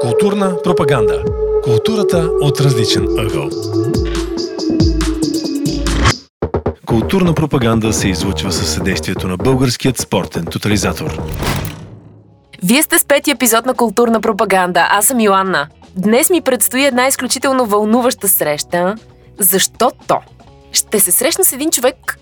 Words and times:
Културна 0.00 0.56
пропаганда. 0.64 1.24
Културата 1.64 2.30
от 2.40 2.60
различен 2.60 3.06
ъгъл. 3.18 3.48
Културна 6.86 7.34
пропаганда 7.34 7.92
се 7.92 8.08
излучва 8.08 8.52
със 8.52 8.74
съдействието 8.74 9.28
на 9.28 9.36
Българският 9.36 9.98
спортен 9.98 10.44
тотализатор. 10.44 11.22
Вие 12.62 12.82
сте 12.82 12.98
с 12.98 13.04
пети 13.04 13.30
епизод 13.30 13.66
на 13.66 13.74
Културна 13.74 14.20
пропаганда. 14.20 14.86
Аз 14.90 15.06
съм 15.06 15.20
Йоанна. 15.20 15.68
Днес 15.96 16.30
ми 16.30 16.40
предстои 16.40 16.84
една 16.84 17.06
изключително 17.06 17.66
вълнуваща 17.66 18.28
среща, 18.28 18.94
защото 19.38 20.18
ще 20.72 21.00
се 21.00 21.12
срещна 21.12 21.44
с 21.44 21.52
един 21.52 21.70
човек, 21.70 22.18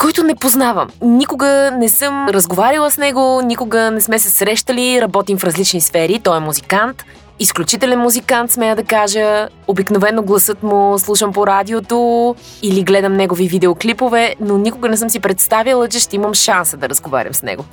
който 0.00 0.22
не 0.22 0.34
познавам. 0.34 0.88
Никога 1.02 1.70
не 1.78 1.88
съм 1.88 2.28
разговаряла 2.28 2.90
с 2.90 2.98
него, 2.98 3.40
никога 3.44 3.90
не 3.90 4.00
сме 4.00 4.18
се 4.18 4.30
срещали, 4.30 5.00
работим 5.00 5.38
в 5.38 5.44
различни 5.44 5.80
сфери. 5.80 6.20
Той 6.24 6.36
е 6.36 6.40
музикант, 6.40 7.04
изключителен 7.38 7.98
музикант, 7.98 8.50
смея 8.50 8.76
да 8.76 8.84
кажа. 8.84 9.48
Обикновено 9.68 10.22
гласът 10.22 10.62
му 10.62 10.98
слушам 10.98 11.32
по 11.32 11.46
радиото 11.46 12.34
или 12.62 12.82
гледам 12.82 13.12
негови 13.12 13.48
видеоклипове, 13.48 14.34
но 14.40 14.58
никога 14.58 14.88
не 14.88 14.96
съм 14.96 15.10
си 15.10 15.20
представяла, 15.20 15.88
че 15.88 16.00
ще 16.00 16.16
имам 16.16 16.34
шанса 16.34 16.76
да 16.76 16.88
разговарям 16.88 17.34
с 17.34 17.42
него. 17.42 17.64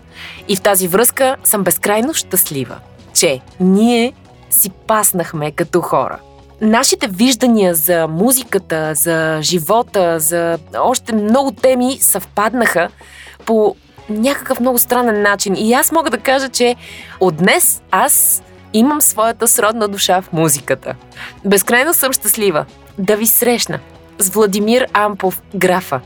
И 0.47 0.55
в 0.55 0.61
тази 0.61 0.87
връзка 0.87 1.35
съм 1.43 1.63
безкрайно 1.63 2.13
щастлива, 2.13 2.75
че 3.13 3.39
ние 3.59 4.13
си 4.49 4.69
паснахме 4.69 5.51
като 5.51 5.81
хора. 5.81 6.17
Нашите 6.61 7.07
виждания 7.07 7.75
за 7.75 8.07
музиката, 8.07 8.95
за 8.95 9.39
живота, 9.41 10.19
за 10.19 10.57
още 10.79 11.15
много 11.15 11.51
теми 11.51 11.97
съвпаднаха 12.01 12.89
по 13.45 13.75
някакъв 14.09 14.59
много 14.59 14.77
странен 14.77 15.21
начин. 15.21 15.55
И 15.57 15.73
аз 15.73 15.91
мога 15.91 16.09
да 16.09 16.17
кажа, 16.17 16.49
че 16.49 16.75
от 17.19 17.35
днес 17.35 17.81
аз 17.91 18.43
имам 18.73 19.01
своята 19.01 19.47
сродна 19.47 19.87
душа 19.87 20.21
в 20.21 20.33
музиката. 20.33 20.95
Безкрайно 21.45 21.93
съм 21.93 22.13
щастлива 22.13 22.65
да 22.97 23.15
ви 23.15 23.27
срещна 23.27 23.79
с 24.19 24.29
Владимир 24.29 24.87
Ампов, 24.93 25.41
графа. 25.55 26.01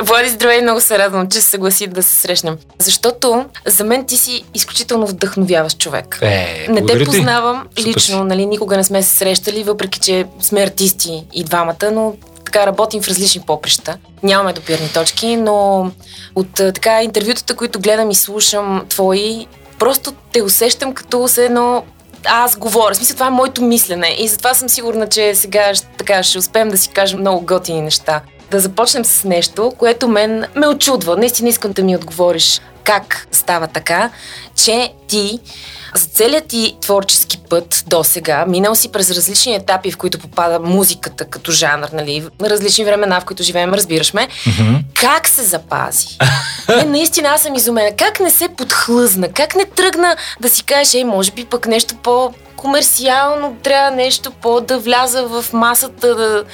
Влади, 0.00 0.28
здравей, 0.28 0.62
много 0.62 0.80
се 0.80 0.98
радвам, 0.98 1.28
че 1.28 1.40
се 1.40 1.48
съгласи 1.48 1.86
да 1.86 2.02
се 2.02 2.14
срещнем. 2.14 2.58
Защото 2.78 3.44
за 3.66 3.84
мен 3.84 4.06
ти 4.06 4.16
си 4.16 4.44
изключително 4.54 5.06
вдъхновяващ 5.06 5.78
човек. 5.78 6.18
Е, 6.22 6.66
не 6.68 6.86
те 6.86 6.98
ти. 6.98 7.04
познавам 7.04 7.66
Супер 7.78 7.88
лично, 7.88 8.24
нали, 8.24 8.46
никога 8.46 8.76
не 8.76 8.84
сме 8.84 9.02
се 9.02 9.16
срещали, 9.16 9.62
въпреки 9.64 10.00
че 10.00 10.26
сме 10.40 10.62
артисти 10.62 11.24
и 11.32 11.44
двамата, 11.44 11.90
но 11.92 12.14
така 12.44 12.66
работим 12.66 13.02
в 13.02 13.08
различни 13.08 13.40
поприща. 13.40 13.98
Нямаме 14.22 14.52
допирни 14.52 14.88
точки, 14.88 15.36
но 15.36 15.90
от 16.34 16.52
така 16.54 17.02
интервютата, 17.02 17.54
които 17.54 17.80
гледам 17.80 18.10
и 18.10 18.14
слушам 18.14 18.84
твои, 18.88 19.46
просто 19.78 20.12
те 20.32 20.42
усещам 20.42 20.94
като 20.94 21.28
се 21.28 21.44
едно 21.44 21.84
аз 22.24 22.56
говоря. 22.56 22.94
В 22.94 22.96
смисъл, 22.96 23.14
това 23.14 23.26
е 23.26 23.30
моето 23.30 23.62
мислене. 23.62 24.16
И 24.18 24.28
затова 24.28 24.54
съм 24.54 24.68
сигурна, 24.68 25.08
че 25.08 25.34
сега 25.34 25.72
така, 25.98 26.22
ще 26.22 26.38
успеем 26.38 26.68
да 26.68 26.78
си 26.78 26.88
кажем 26.88 27.20
много 27.20 27.46
готини 27.46 27.80
неща. 27.80 28.20
Да 28.50 28.60
започнем 28.60 29.04
с 29.04 29.24
нещо, 29.24 29.72
което 29.78 30.08
мен 30.08 30.44
ме 30.54 30.68
очудва. 30.68 31.16
Наистина 31.16 31.48
искам 31.48 31.72
да 31.72 31.82
ми 31.82 31.96
отговориш 31.96 32.60
как 32.84 33.28
става 33.32 33.66
така, 33.66 34.10
че 34.64 34.92
ти 35.08 35.38
за 35.94 36.06
целият 36.06 36.46
ти 36.46 36.76
творчески 36.80 37.38
път 37.38 37.84
до 37.86 38.04
сега, 38.04 38.44
минал 38.46 38.74
си 38.74 38.92
през 38.92 39.10
различни 39.10 39.54
етапи, 39.54 39.90
в 39.90 39.96
които 39.96 40.18
попада 40.18 40.60
музиката 40.60 41.24
като 41.24 41.52
жанр, 41.52 41.88
нали, 41.92 42.26
различни 42.42 42.84
времена, 42.84 43.20
в 43.20 43.24
които 43.24 43.42
живеем, 43.42 43.74
разбираш 43.74 44.14
ме. 44.14 44.28
Мгм. 44.46 44.74
Как 44.94 45.28
се 45.28 45.42
запази? 45.42 46.06
Не, 46.68 46.84
наистина 46.84 47.28
аз 47.28 47.42
съм 47.42 47.54
изумена. 47.54 47.90
Как 47.96 48.20
не 48.20 48.30
се 48.30 48.48
подхлъзна? 48.48 49.28
Как 49.28 49.56
не 49.56 49.64
тръгна 49.64 50.16
да 50.40 50.48
си 50.48 50.64
кажеш, 50.64 50.94
ей, 50.94 51.04
може 51.04 51.30
би 51.30 51.44
пък 51.44 51.66
нещо 51.66 51.94
по-комерциално, 51.96 53.56
трябва 53.62 53.90
нещо 53.90 54.30
по 54.30 54.60
да 54.60 54.78
вляза 54.78 55.26
в 55.26 55.52
масата, 55.52 56.14
да... 56.14 56.44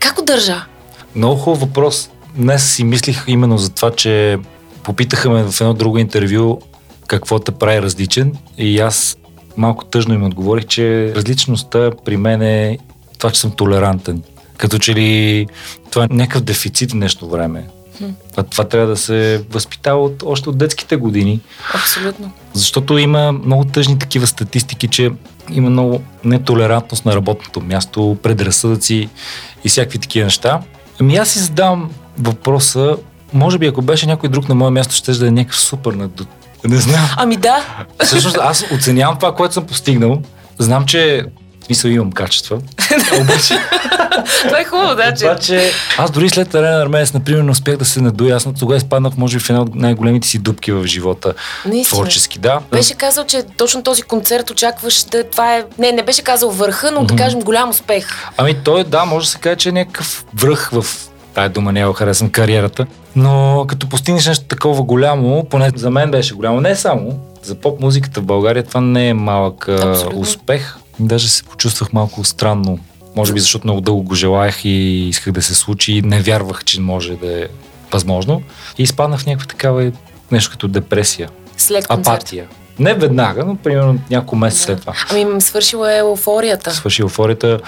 Как 0.00 0.18
удържа? 0.18 0.64
Много 1.14 1.36
хубав 1.36 1.60
въпрос. 1.60 2.10
Днес 2.36 2.74
си 2.74 2.84
мислих 2.84 3.24
именно 3.26 3.58
за 3.58 3.70
това, 3.70 3.90
че 3.90 4.38
попитаха 4.82 5.30
ме 5.30 5.42
в 5.42 5.60
едно 5.60 5.74
друго 5.74 5.98
интервю 5.98 6.58
какво 7.06 7.38
те 7.38 7.52
прави 7.52 7.82
различен 7.82 8.32
и 8.58 8.80
аз 8.80 9.16
малко 9.56 9.84
тъжно 9.84 10.14
им 10.14 10.24
отговорих, 10.24 10.64
че 10.66 11.12
различността 11.14 11.90
при 12.04 12.16
мен 12.16 12.42
е 12.42 12.78
това, 13.18 13.30
че 13.30 13.40
съм 13.40 13.50
толерантен. 13.50 14.22
Като 14.56 14.78
че 14.78 14.94
ли 14.94 15.46
това 15.90 16.04
е 16.04 16.08
някакъв 16.10 16.42
дефицит 16.42 16.90
в 16.90 16.94
днешно 16.94 17.28
време. 17.28 17.66
Това, 18.30 18.42
това 18.42 18.64
трябва 18.64 18.86
да 18.86 18.96
се 18.96 19.44
възпитава 19.50 20.04
от, 20.04 20.22
още 20.26 20.48
от 20.48 20.58
детските 20.58 20.96
години. 20.96 21.40
Абсолютно. 21.74 22.32
Защото 22.52 22.98
има 22.98 23.32
много 23.32 23.64
тъжни 23.64 23.98
такива 23.98 24.26
статистики, 24.26 24.88
че 24.88 25.10
има 25.50 25.70
много 25.70 26.02
нетолерантност 26.24 27.04
на 27.04 27.16
работното 27.16 27.60
място, 27.60 28.16
предразсъдъци 28.22 29.08
и 29.64 29.68
всякакви 29.68 29.98
такива 29.98 30.24
неща. 30.24 30.60
Ами 31.00 31.16
аз 31.16 31.28
си 31.28 31.38
задавам 31.38 31.90
въпроса, 32.18 32.96
може 33.32 33.58
би 33.58 33.66
ако 33.66 33.82
беше 33.82 34.06
някой 34.06 34.28
друг 34.28 34.48
на 34.48 34.54
мое 34.54 34.70
място, 34.70 34.94
ще 34.94 35.12
да 35.12 35.26
е 35.26 35.30
някакъв 35.30 35.60
супер 35.60 35.92
надут. 35.92 36.28
Не 36.64 36.76
знам. 36.76 37.10
Ами 37.16 37.36
да, 37.36 37.86
Всъщност 38.04 38.36
аз 38.36 38.64
оценявам 38.74 39.16
това, 39.18 39.34
което 39.34 39.54
съм 39.54 39.66
постигнал. 39.66 40.22
Знам, 40.58 40.86
че 40.86 41.24
смисъл 41.68 41.88
имам 41.88 42.12
качества. 42.12 42.56
Обаче, 43.20 43.58
това 44.44 44.60
е 44.60 44.64
хубаво, 44.64 44.94
да, 44.94 45.14
че... 45.14 45.24
обаче 45.26 45.72
аз 45.98 46.10
дори 46.10 46.28
след 46.28 46.54
Арена 46.54 46.82
Армеец, 46.82 47.12
например, 47.12 47.42
не 47.42 47.50
успях 47.50 47.76
да 47.76 47.84
се 47.84 48.00
надуя. 48.00 48.36
Аз 48.36 48.46
тогава 48.58 48.76
изпаднах, 48.76 49.16
може 49.16 49.36
би, 49.36 49.42
в 49.42 49.50
една 49.50 49.62
от 49.62 49.74
най-големите 49.74 50.28
си 50.28 50.38
дупки 50.38 50.72
в 50.72 50.86
живота. 50.86 51.34
Наистина. 51.66 51.96
Творчески, 51.96 52.38
да. 52.38 52.60
Беше 52.72 52.94
казал, 52.94 53.24
че 53.24 53.42
точно 53.56 53.82
този 53.82 54.02
концерт 54.02 54.50
очакваш 54.50 55.02
да 55.02 55.24
това 55.24 55.56
е... 55.56 55.64
Не, 55.78 55.92
не 55.92 56.02
беше 56.02 56.22
казал 56.22 56.50
върха, 56.50 56.90
но 56.90 57.04
да 57.04 57.16
кажем 57.16 57.40
голям 57.40 57.70
успех. 57.70 58.08
Ами 58.36 58.54
той, 58.54 58.84
да, 58.84 59.04
може 59.04 59.26
да 59.26 59.30
се 59.30 59.38
каже, 59.38 59.56
че 59.56 59.68
е 59.68 59.72
някакъв 59.72 60.24
връх 60.34 60.70
в 60.72 60.84
тая 61.34 61.48
дума, 61.48 61.72
не 61.72 61.80
я 61.80 61.94
харесвам 61.94 62.30
кариерата. 62.30 62.86
Но 63.16 63.64
като 63.68 63.88
постигнеш 63.88 64.26
нещо 64.26 64.44
такова 64.44 64.82
голямо, 64.82 65.46
поне 65.50 65.70
за 65.76 65.90
мен 65.90 66.10
беше 66.10 66.34
голямо, 66.34 66.60
не 66.60 66.76
само, 66.76 67.18
за 67.42 67.54
поп 67.54 67.80
музиката 67.80 68.20
в 68.20 68.24
България 68.24 68.62
това 68.62 68.80
не 68.80 69.08
е 69.08 69.14
малък 69.14 69.68
Абсолютно. 69.68 70.20
успех. 70.20 70.76
Даже 71.00 71.28
се 71.28 71.42
почувствах 71.42 71.92
малко 71.92 72.24
странно. 72.24 72.78
Може 73.16 73.32
би 73.32 73.40
защото 73.40 73.66
много 73.66 73.80
дълго 73.80 74.02
го 74.02 74.14
желаях 74.14 74.64
и 74.64 74.68
исках 75.08 75.32
да 75.32 75.42
се 75.42 75.54
случи 75.54 75.92
и 75.92 76.02
не 76.02 76.20
вярвах, 76.20 76.64
че 76.64 76.80
може 76.80 77.14
да 77.14 77.42
е 77.42 77.46
възможно. 77.92 78.42
И 78.78 78.82
изпаднах 78.82 79.20
в 79.20 79.26
някаква 79.26 79.46
такава 79.46 79.92
нещо 80.32 80.50
като 80.50 80.68
депресия, 80.68 81.28
След 81.56 81.86
концерта. 81.86 82.10
апатия. 82.10 82.46
Не 82.78 82.94
веднага, 82.94 83.44
но 83.44 83.56
примерно 83.56 83.98
няколко 84.10 84.36
месеца 84.36 84.62
след 84.64 84.80
това 84.80 84.92
Ами 85.10 85.40
свършила 85.40 85.94
е 85.94 85.98
еуфорията. 85.98 86.74
свърши 86.74 87.02
еуфорията, 87.02 87.60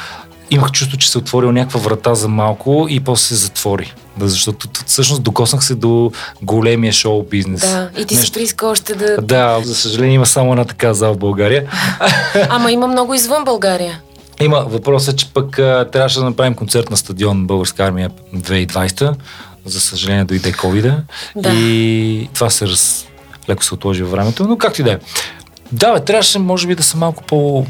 имах 0.51 0.71
чувство, 0.71 0.99
че 0.99 1.11
се 1.11 1.19
отворил 1.19 1.53
някаква 1.53 1.81
врата 1.81 2.15
за 2.15 2.29
малко 2.29 2.87
и 2.91 3.01
после 3.01 3.27
се 3.27 3.35
затвори. 3.35 3.95
Да, 4.17 4.29
защото 4.29 4.69
всъщност 4.87 5.23
докоснах 5.23 5.65
се 5.65 5.75
до 5.75 6.13
големия 6.43 6.93
шоу 6.93 7.23
бизнес. 7.23 7.61
Да, 7.61 7.91
и 7.99 8.05
ти 8.05 8.17
си 8.17 8.33
прииска 8.33 8.67
още 8.67 8.95
да... 8.95 9.17
Да, 9.23 9.61
за 9.65 9.75
съжаление 9.75 10.15
има 10.15 10.27
само 10.27 10.51
една 10.51 10.65
така 10.65 10.95
зала 10.95 11.15
в 11.15 11.19
България. 11.19 11.67
Ама 12.49 12.73
има 12.73 12.87
много 12.87 13.15
извън 13.15 13.45
България. 13.45 14.01
Има 14.41 14.65
въпросът, 14.69 15.19
че 15.19 15.33
пък 15.33 15.59
а, 15.59 15.89
трябваше 15.93 16.19
да 16.19 16.25
направим 16.25 16.55
концерт 16.55 16.91
на 16.91 16.97
стадион 16.97 17.47
Българска 17.47 17.85
армия 17.85 18.11
2020. 18.37 19.15
За 19.65 19.81
съжаление 19.81 20.25
дойде 20.25 20.53
covid 20.53 20.97
Да. 21.37 21.53
и 21.55 22.29
това 22.35 22.51
се 22.51 22.67
раз... 22.67 23.07
леко 23.49 23.65
се 23.65 23.75
отложи 23.75 24.03
във 24.03 24.13
времето, 24.13 24.45
но 24.49 24.59
както 24.59 24.81
и 24.81 24.85
да 24.85 24.93
е. 24.93 24.99
Да, 25.73 25.93
бе, 25.93 26.01
трябваше 26.01 26.39
може 26.39 26.67
би 26.67 26.75
да 26.75 26.83
съм 26.83 27.01
малко 27.01 27.23
по... 27.23 27.67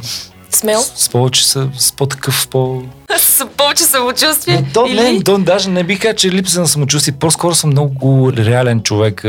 Смел? 0.50 0.80
С, 0.80 1.04
с 1.04 1.08
повече, 1.08 1.48
с, 1.48 1.68
с 1.78 1.92
по-такъв, 1.92 2.48
по... 2.48 2.82
С 3.18 3.46
повече 3.56 3.82
самочувствие? 3.84 4.56
Не, 4.56 4.72
то, 4.72 4.86
или... 4.86 5.02
не, 5.02 5.22
то, 5.22 5.38
даже 5.38 5.70
не 5.70 5.84
бих 5.84 6.00
казал, 6.00 6.14
че 6.14 6.32
липса 6.32 6.60
на 6.60 6.68
самочувствие. 6.68 7.16
По-скоро 7.20 7.54
съм 7.54 7.70
много 7.70 8.32
реален 8.36 8.82
човек. 8.82 9.24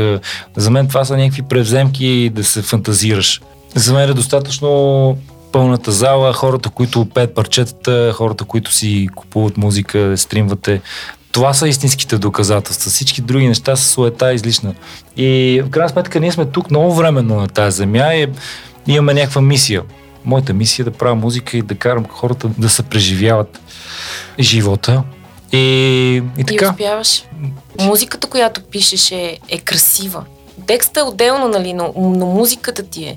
За 0.56 0.70
мен 0.70 0.88
това 0.88 1.04
са 1.04 1.16
някакви 1.16 1.42
превземки 1.42 2.30
да 2.34 2.44
се 2.44 2.62
фантазираш. 2.62 3.40
За 3.74 3.94
мен 3.94 4.10
е 4.10 4.14
достатъчно 4.14 5.16
пълната 5.52 5.92
зала, 5.92 6.32
хората, 6.32 6.68
които 6.68 7.04
пеят 7.04 7.34
парчетата, 7.34 8.12
хората, 8.12 8.44
които 8.44 8.72
си 8.72 9.08
купуват 9.14 9.56
музика, 9.56 10.14
стримвате. 10.16 10.80
Това 11.32 11.54
са 11.54 11.68
истинските 11.68 12.18
доказателства. 12.18 12.90
Всички 12.90 13.22
други 13.22 13.48
неща 13.48 13.76
са 13.76 13.88
суета 13.88 14.32
излишна. 14.32 14.74
И 15.16 15.62
в 15.66 15.70
крайна 15.70 15.88
сметка 15.88 16.20
ние 16.20 16.32
сме 16.32 16.44
тук 16.44 16.70
много 16.70 16.94
временно 16.94 17.36
на 17.36 17.48
тази 17.48 17.76
земя 17.76 18.14
и 18.14 18.26
имаме 18.86 19.14
някаква 19.14 19.40
мисия. 19.40 19.82
Моята 20.24 20.52
мисия 20.52 20.82
е 20.82 20.84
да 20.84 20.90
правя 20.90 21.14
музика 21.14 21.56
и 21.56 21.62
да 21.62 21.74
карам 21.74 22.06
хората 22.08 22.48
да 22.58 22.68
се 22.68 22.82
преживяват 22.82 23.60
живота. 24.40 25.02
И, 25.52 25.58
и 25.58 26.40
И 26.40 26.44
така. 26.44 26.70
успяваш. 26.70 27.24
Музиката, 27.80 28.26
която 28.26 28.60
пишеш 28.60 29.10
е, 29.10 29.38
е 29.48 29.58
красива. 29.58 30.24
Текста 30.66 31.00
е 31.00 31.02
отделно, 31.02 31.48
нали, 31.48 31.72
но, 31.72 31.92
но 31.96 32.26
музиката 32.26 32.82
ти 32.82 33.04
е. 33.04 33.14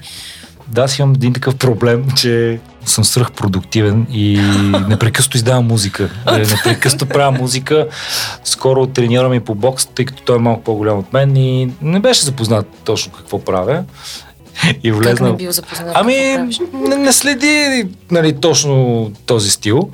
Да, 0.68 0.82
аз 0.82 1.00
имам 1.00 1.14
един 1.14 1.34
такъв 1.34 1.56
проблем, 1.56 2.06
че 2.18 2.60
съм 2.86 3.04
свръхпродуктивен 3.04 4.08
и 4.12 4.40
непрекъсто 4.88 5.38
издавам 5.38 5.68
музика. 5.68 6.10
Е, 6.32 6.38
Непрекъсто 6.38 7.06
правя 7.06 7.32
музика. 7.32 7.88
Скоро 8.44 8.88
тренирам 8.88 9.34
и 9.34 9.40
по 9.40 9.56
бокс, 9.56 9.86
тъй 9.86 10.06
като 10.06 10.24
той 10.24 10.36
е 10.36 10.40
малко 10.40 10.64
по-голям 10.64 11.00
от 11.00 11.14
мен 11.14 11.36
и 11.38 11.72
не 11.82 12.00
беше 12.00 12.26
запознат 12.26 12.68
точно 12.86 13.12
какво 13.12 13.40
правя. 13.44 13.84
И 14.84 14.92
Как 14.92 15.00
влезна. 15.00 15.30
не 15.30 15.36
бил 15.36 15.52
запознат? 15.52 15.92
Ами, 15.94 16.16
не, 16.74 16.96
не 16.96 17.14
следи 17.14 17.88
нали, 18.12 18.36
точно 18.40 19.12
този 19.26 19.50
стил. 19.50 19.90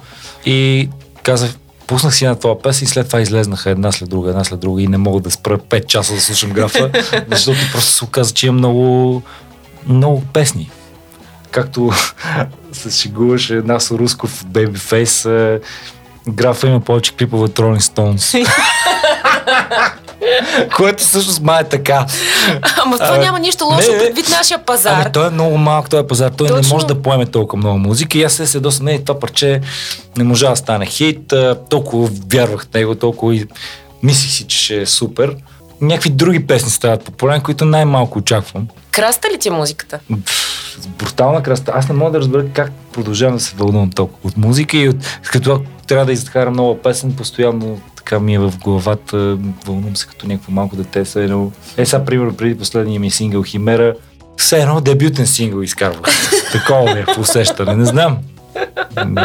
И 0.45 0.89
казах, 1.23 1.55
пуснах 1.87 2.15
си 2.15 2.25
една 2.25 2.35
това 2.35 2.59
песен 2.59 2.85
и 2.85 2.87
след 2.87 3.07
това 3.07 3.21
излезнаха 3.21 3.69
една 3.69 3.91
след 3.91 4.09
друга, 4.09 4.29
една 4.29 4.43
след 4.43 4.59
друга 4.59 4.81
и 4.81 4.87
не 4.87 4.97
мога 4.97 5.21
да 5.21 5.31
спра 5.31 5.57
5 5.57 5.85
часа 5.85 6.13
да 6.13 6.21
слушам 6.21 6.49
графа, 6.49 6.89
защото 7.31 7.59
просто 7.71 7.91
се 7.91 8.05
оказа, 8.05 8.33
че 8.33 8.47
има 8.47 8.57
много, 8.57 9.21
много 9.87 10.23
песни. 10.33 10.71
Както 11.51 11.91
се 12.71 12.91
шегуваше 12.91 13.53
нас 13.53 13.91
Русков 13.91 14.45
Babyface, 14.45 15.55
е, 15.55 15.59
графа 16.29 16.67
има 16.67 16.79
повече 16.79 17.15
клипове 17.15 17.43
от 17.43 17.59
Rolling 17.59 17.79
Stones. 17.79 18.47
Което 20.75 21.03
всъщност 21.03 21.41
ма 21.41 21.59
е 21.59 21.63
така. 21.63 22.05
Ама 22.85 22.97
това 22.97 23.17
няма 23.17 23.39
нищо 23.39 23.65
лошо 23.65 23.91
не, 23.91 23.97
предвид 23.97 24.29
нашия 24.29 24.65
пазар. 24.65 25.01
Ами 25.01 25.11
той 25.13 25.27
е 25.27 25.29
много 25.29 25.57
малък, 25.57 25.89
той 25.89 25.99
е 25.99 26.07
пазар. 26.07 26.29
Той 26.29 26.47
Точно. 26.47 26.61
не 26.61 26.67
може 26.73 26.85
да 26.85 27.01
поеме 27.01 27.25
толкова 27.25 27.57
много 27.57 27.79
музика. 27.79 28.17
И 28.17 28.23
аз 28.23 28.33
се 28.33 28.47
седосам, 28.47 28.85
не, 28.85 28.99
това 28.99 29.19
парче 29.19 29.61
не 30.17 30.23
можа 30.23 30.49
да 30.49 30.55
стане 30.55 30.85
хит. 30.85 31.33
а, 31.33 31.55
Толкова 31.69 32.09
вярвах 32.31 32.65
в 32.65 32.73
него, 32.73 32.95
толкова 32.95 33.35
и 33.35 33.45
мислих 34.03 34.31
си, 34.31 34.47
че 34.47 34.57
ще 34.57 34.81
е 34.81 34.85
супер. 34.85 35.35
Някакви 35.81 36.09
други 36.09 36.47
песни 36.47 36.69
стават 36.69 37.03
популярни, 37.03 37.43
които 37.43 37.65
най-малко 37.65 38.19
очаквам. 38.19 38.67
Краста 38.91 39.27
ли 39.33 39.37
ти 39.39 39.47
е 39.47 39.51
музиката? 39.51 39.99
Брутална 40.87 41.43
красота. 41.43 41.71
Аз 41.75 41.87
не 41.87 41.95
мога 41.95 42.11
да 42.11 42.19
разбера 42.19 42.45
как 42.53 42.71
продължавам 42.93 43.35
да 43.35 43.41
се 43.43 43.55
вълнувам 43.55 43.91
толкова 43.91 44.27
от 44.27 44.37
музика 44.37 44.77
и 44.77 44.89
от, 44.89 44.95
като 45.23 45.61
трябва 45.87 46.05
да 46.05 46.11
изкарам 46.11 46.53
нова 46.53 46.81
песен, 46.81 47.15
постоянно 47.15 47.81
така 48.11 48.23
ми 48.23 48.35
е 48.35 48.39
в 48.39 48.53
главата, 48.63 49.37
вълнувам 49.65 49.95
се 49.95 50.07
като 50.07 50.27
някакво 50.27 50.51
малко 50.51 50.75
дете. 50.75 51.03
Все 51.03 51.23
едно. 51.23 51.51
Е, 51.77 51.85
сега, 51.85 52.05
примерно, 52.05 52.37
преди 52.37 52.57
последния 52.57 52.99
ми 52.99 53.11
сингъл 53.11 53.43
Химера, 53.43 53.93
все 54.37 54.61
едно 54.61 54.81
дебютен 54.81 55.27
сингъл 55.27 55.61
изкарвах. 55.61 56.01
Такова 56.51 56.93
ми 56.93 56.99
е 56.99 57.05
в 57.05 57.17
усещане, 57.19 57.75
не 57.75 57.85
знам. 57.85 58.17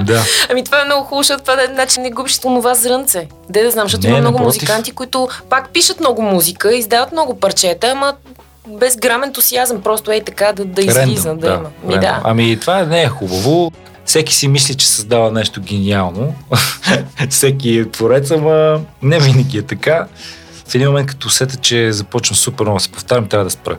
Да. 0.02 0.22
Ами 0.50 0.64
това 0.64 0.82
е 0.82 0.84
много 0.84 1.04
хубаво, 1.04 1.22
защото 1.22 1.42
това 1.42 1.64
е 1.64 1.72
начин 1.74 2.02
не 2.02 2.10
губиш 2.10 2.40
онова 2.44 2.74
зрънце. 2.74 3.28
Де 3.50 3.62
да 3.62 3.70
знам, 3.70 3.84
защото 3.84 4.06
Не, 4.06 4.10
има 4.10 4.20
много 4.20 4.38
напротив. 4.38 4.62
музиканти, 4.62 4.92
които 4.92 5.28
пак 5.50 5.68
пишат 5.68 6.00
много 6.00 6.22
музика, 6.22 6.76
издават 6.76 7.12
много 7.12 7.40
парчета, 7.40 7.86
ама 7.86 8.14
без 8.68 8.96
грам 8.96 9.24
ентусиазъм, 9.24 9.82
просто 9.82 10.10
ей 10.10 10.20
така 10.20 10.52
да, 10.52 10.64
да 10.64 10.82
излиза, 10.82 11.30
Рендъм, 11.30 11.38
да, 11.38 11.54
има. 11.54 11.70
Ми 11.84 12.00
да. 12.00 12.20
Ами 12.24 12.60
това 12.60 12.84
не 12.84 13.02
е 13.02 13.08
хубаво. 13.08 13.72
Всеки 14.06 14.34
си 14.34 14.48
мисли, 14.48 14.74
че 14.74 14.88
създава 14.88 15.30
нещо 15.30 15.60
гениално. 15.60 16.34
Всеки 17.30 17.78
е 17.78 17.90
творец, 17.90 18.30
ама 18.30 18.80
не 19.02 19.20
винаги 19.20 19.58
е 19.58 19.62
така. 19.62 20.06
В 20.68 20.74
един 20.74 20.88
момент, 20.88 21.08
като 21.08 21.28
усета, 21.28 21.56
че 21.56 21.92
започвам 21.92 22.36
супер 22.36 22.64
много 22.64 22.76
да 22.76 22.82
се 22.82 22.88
повтарям, 22.88 23.28
трябва 23.28 23.44
да 23.44 23.50
спра. 23.50 23.78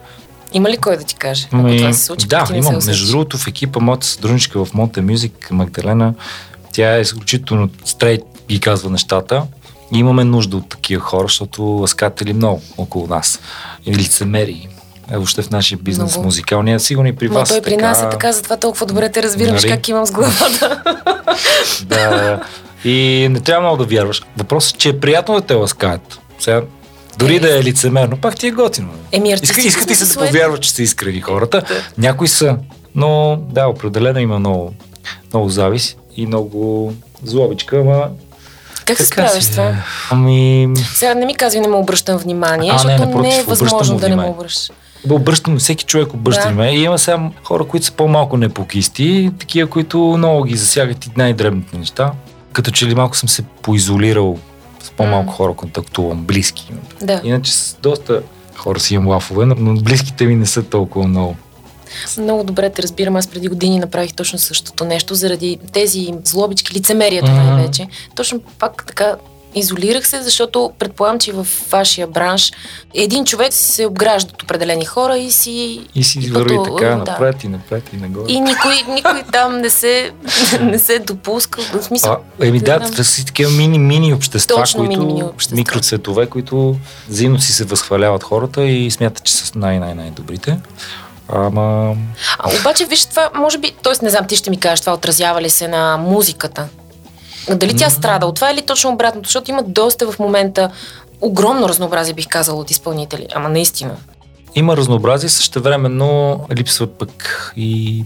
Има 0.53 0.69
ли 0.69 0.77
кой 0.77 0.97
да 0.97 1.03
ти 1.03 1.15
каже? 1.15 1.47
Ако 1.47 1.55
Ами, 1.55 1.77
това 1.77 1.93
се 1.93 2.03
случи, 2.03 2.27
да, 2.27 2.47
имам. 2.53 2.81
се? 2.81 2.89
Между 2.89 3.11
другото, 3.11 3.37
в 3.37 3.47
екипа 3.47 3.79
моята 3.79 4.07
сътрудничка 4.07 4.65
в 4.65 4.73
Монте 4.73 5.01
Мюзик, 5.01 5.51
Магдалена, 5.51 6.13
тя 6.73 6.97
е 6.97 7.01
изключително 7.01 7.69
стрейт 7.85 8.23
ги 8.49 8.59
казва 8.59 8.89
нещата. 8.89 9.43
И 9.93 9.99
имаме 9.99 10.23
нужда 10.23 10.57
от 10.57 10.69
такива 10.69 11.01
хора, 11.01 11.23
защото 11.23 11.63
ласкатели 11.63 12.33
много 12.33 12.61
около 12.77 13.07
нас. 13.07 13.39
И 13.85 13.95
лицемери. 13.95 14.67
Е, 15.11 15.15
въобще 15.15 15.41
в 15.41 15.49
нашия 15.49 15.77
бизнес 15.77 16.11
Много. 16.11 16.25
музикалния, 16.25 16.79
сигурно 16.79 17.09
и 17.09 17.15
при 17.15 17.27
Ма 17.27 17.33
вас. 17.33 17.49
той 17.49 17.57
е 17.57 17.61
при 17.61 17.77
нас 17.77 17.99
е 17.99 18.09
така, 18.09 18.31
затова 18.31 18.57
толкова 18.57 18.85
добре 18.85 19.09
те 19.09 19.23
разбирам, 19.23 19.53
виж 19.53 19.63
Нали? 19.63 19.73
как 19.73 19.87
имам 19.87 20.05
с 20.05 20.11
главата. 20.11 20.83
Да. 21.83 22.41
И 22.85 23.27
не 23.31 23.39
трябва 23.39 23.61
много 23.61 23.77
да 23.77 23.95
вярваш. 23.95 24.23
Въпросът 24.37 24.75
е, 24.75 24.79
че 24.79 24.89
е 24.89 24.99
приятно 24.99 25.35
да 25.35 25.41
те 25.41 25.53
ласкаят. 25.53 26.19
Сега, 26.39 26.61
дори 27.17 27.35
Е, 27.35 27.39
да 27.39 27.59
е 27.59 27.63
лицемерно, 27.63 28.17
пак 28.17 28.35
ти 28.35 28.47
е 28.47 28.51
готино. 28.51 28.89
Еми, 29.11 29.33
Иска, 29.33 29.61
искат 29.61 29.91
и 29.91 29.95
се 29.95 30.03
да 30.03 30.09
суетни. 30.09 30.31
повярват, 30.31 30.61
че 30.61 30.71
са 30.71 30.83
искрени 30.83 31.21
хората. 31.21 31.61
Някои 31.97 32.27
са, 32.27 32.57
но 32.95 33.37
да, 33.41 33.67
определено 33.67 34.19
има 34.19 34.39
много, 34.39 34.73
много 35.33 35.49
завис 35.49 35.95
и 36.15 36.25
много 36.25 36.93
злобичка, 37.23 37.77
ама 37.77 38.07
Как 38.85 38.97
се 38.97 39.03
така 39.05 39.21
справяш 39.21 39.43
си 39.43 39.47
с 39.47 39.51
това? 39.51 39.63
е. 39.63 39.75
Ами, 40.11 40.67
Сега 40.93 41.13
не 41.13 41.25
ми 41.25 41.35
казвай, 41.35 41.61
не 41.61 41.67
му 41.67 41.79
обръщам 41.79 42.17
внимание, 42.17 42.69
А, 42.69 42.73
не, 42.73 42.79
защото 42.79 42.99
не, 42.99 43.05
напротив, 43.05 43.29
е 43.29 43.41
обръщам 43.41 43.49
възможно 43.49 43.95
да 43.95 44.01
не 44.01 44.15
му 44.15 44.21
внимание. 44.21 44.31
обръщаш. 44.31 44.71
Обръщам, 45.09 45.57
всеки 45.57 45.85
човек 45.85 46.13
обръща 46.13 46.47
Да. 46.47 46.53
ме. 46.55 46.71
И 46.71 46.83
има 46.83 46.97
сега 46.99 47.29
хора, 47.43 47.63
които 47.63 47.85
са 47.85 47.91
по-малко 47.91 48.37
непокисти, 48.37 49.31
такива, 49.39 49.69
които 49.69 49.97
много 49.99 50.43
ги 50.43 50.57
засягат 50.57 51.05
и 51.05 51.09
най-дребните 51.17 51.77
неща. 51.77 52.11
Като 52.53 52.71
че 52.71 52.85
ли 52.85 52.95
малко 52.95 53.17
съм 53.17 53.29
се 53.29 53.41
поизолирал 53.61 54.37
с 54.83 54.91
по-малко 54.91 55.33
хора 55.33 55.53
контактувам, 55.53 56.23
близки. 56.23 56.71
Да. 57.01 57.21
Иначе 57.23 57.53
с 57.53 57.77
доста 57.81 58.21
хора 58.55 58.79
си 58.79 58.93
имам 58.93 59.07
лафове, 59.07 59.45
но- 59.45 59.81
близките 59.81 60.25
ми 60.25 60.35
не 60.35 60.45
са 60.45 60.63
толкова 60.63 61.07
много. 61.07 61.35
Много 62.17 62.43
добре 62.43 62.69
те 62.69 62.83
разбирам. 62.83 63.15
Аз 63.15 63.27
преди 63.27 63.47
години 63.47 63.79
направих 63.79 64.13
точно 64.13 64.39
същото 64.39 64.85
нещо, 64.85 65.15
заради 65.15 65.59
тези 65.73 66.13
злобички, 66.23 66.73
лицемерието 66.73 67.31
най-вече. 67.31 67.87
Точно 68.15 68.39
пак 68.59 68.85
така 68.87 69.15
изолирах 69.57 70.07
се, 70.07 70.21
защото 70.21 70.71
предполагам, 70.79 71.19
че 71.19 71.31
в 71.31 71.47
вашия 71.71 72.07
бранш 72.07 72.51
един 72.93 73.25
човек 73.25 73.53
се 73.53 73.85
обгражда 73.85 74.31
от 74.33 74.43
определени 74.43 74.85
хора 74.85 75.17
и 75.17 75.31
си... 75.31 75.81
И 75.95 76.03
си 76.03 76.19
И 76.19 76.29
върви 76.29 76.57
като, 76.57 76.75
така, 76.75 76.89
да. 76.89 76.95
напред 76.95 77.43
и 77.43 77.47
напред 77.47 77.83
и 77.93 77.97
нагоре. 77.97 78.25
И 78.27 78.39
никой, 78.39 78.75
никой 78.89 79.23
там 79.31 79.57
не 79.57 79.69
се, 79.69 80.11
не 80.61 80.79
се 80.79 80.99
допуска. 80.99 81.61
В 81.61 81.83
смисъл, 81.83 82.11
А, 82.39 82.45
еми 82.45 82.59
да, 82.59 82.79
това 82.79 83.03
са 83.03 83.25
такива 83.25 83.51
мини-мини 83.51 84.13
общества, 84.13 84.55
Точно, 84.55 84.79
които, 84.79 85.01
мини-мини 85.01 85.23
общества. 85.23 85.55
микроцветове, 85.55 86.25
които 86.27 86.75
взаимно 87.09 87.39
си 87.39 87.53
се 87.53 87.63
възхваляват 87.63 88.23
хората 88.23 88.63
и 88.63 88.91
смятат, 88.91 89.23
че 89.23 89.33
са 89.33 89.51
най-най-най-добрите. 89.59 90.57
Ама... 91.29 91.95
А, 92.39 92.59
обаче, 92.59 92.85
виж, 92.85 93.05
това 93.05 93.29
може 93.35 93.57
би, 93.57 93.71
т.е. 93.83 94.05
не 94.05 94.09
знам, 94.09 94.27
ти 94.27 94.35
ще 94.35 94.49
ми 94.49 94.59
кажеш, 94.59 94.79
това 94.81 94.93
отразява 94.93 95.41
ли 95.41 95.49
се 95.49 95.67
на 95.67 95.97
музиката? 95.97 96.67
Дали 97.55 97.77
тя 97.77 97.89
страда 97.89 98.25
от 98.25 98.35
това 98.35 98.51
или 98.51 98.61
точно 98.61 98.93
обратното? 98.93 99.27
Защото 99.27 99.51
има 99.51 99.63
доста 99.63 100.11
в 100.11 100.19
момента 100.19 100.69
огромно 101.21 101.69
разнообразие, 101.69 102.13
бих 102.13 102.27
казала, 102.27 102.61
от 102.61 102.71
изпълнители. 102.71 103.27
Ама 103.35 103.49
наистина. 103.49 103.95
Има 104.55 104.77
разнообразие, 104.77 105.29
същевременно 105.29 106.39
липсва 106.55 106.87
пък 106.87 107.53
и 107.57 108.03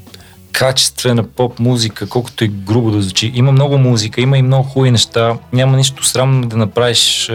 качествена 0.51 1.23
поп 1.23 1.59
музика, 1.59 2.09
колкото 2.09 2.43
и 2.43 2.47
грубо 2.47 2.91
да 2.91 3.01
звучи. 3.01 3.31
Има 3.35 3.51
много 3.51 3.77
музика, 3.77 4.21
има 4.21 4.37
и 4.37 4.41
много 4.41 4.69
хубави 4.69 4.91
неща. 4.91 5.37
Няма 5.53 5.77
нищо 5.77 6.05
срамно 6.05 6.47
да 6.47 6.57
направиш 6.57 7.31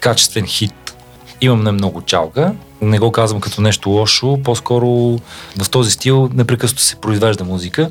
качествен 0.00 0.46
хит. 0.46 0.94
Имам 1.40 1.62
не 1.62 1.70
много 1.72 2.02
чалга. 2.02 2.52
Не 2.80 2.98
го 2.98 3.12
казвам 3.12 3.40
като 3.40 3.60
нещо 3.60 3.90
лошо, 3.90 4.38
по-скоро 4.44 4.86
в 5.58 5.70
този 5.70 5.90
стил 5.90 6.30
непрекъснато 6.34 6.82
се 6.82 6.96
произвежда 6.96 7.44
музика. 7.44 7.90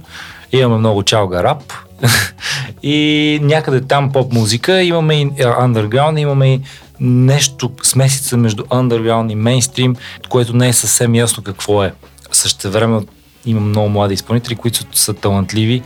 Имаме 0.51 0.77
много 0.77 1.03
чалга 1.03 1.43
рап 1.43 1.73
и 2.83 3.39
някъде 3.43 3.81
там 3.81 4.11
поп 4.11 4.33
музика, 4.33 4.83
имаме 4.83 5.15
и 5.15 5.27
underground, 5.37 6.19
имаме 6.19 6.53
и 6.53 6.61
нещо 6.99 7.71
смесица 7.83 8.37
между 8.37 8.63
underground 8.63 9.31
и 9.31 9.35
мейнстрим, 9.35 9.95
което 10.29 10.55
не 10.55 10.67
е 10.67 10.73
съвсем 10.73 11.15
ясно 11.15 11.43
какво 11.43 11.83
е. 11.83 11.93
Същевременно 12.31 13.05
има 13.45 13.61
много 13.61 13.89
млади 13.89 14.13
изпълнители, 14.13 14.55
които 14.55 14.77
са, 14.77 14.85
са 14.93 15.13
талантливи 15.13 15.81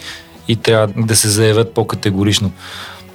и 0.47 0.55
трябва 0.55 0.93
да 0.97 1.15
се 1.15 1.29
заявят 1.29 1.73
по-категорично. 1.73 2.51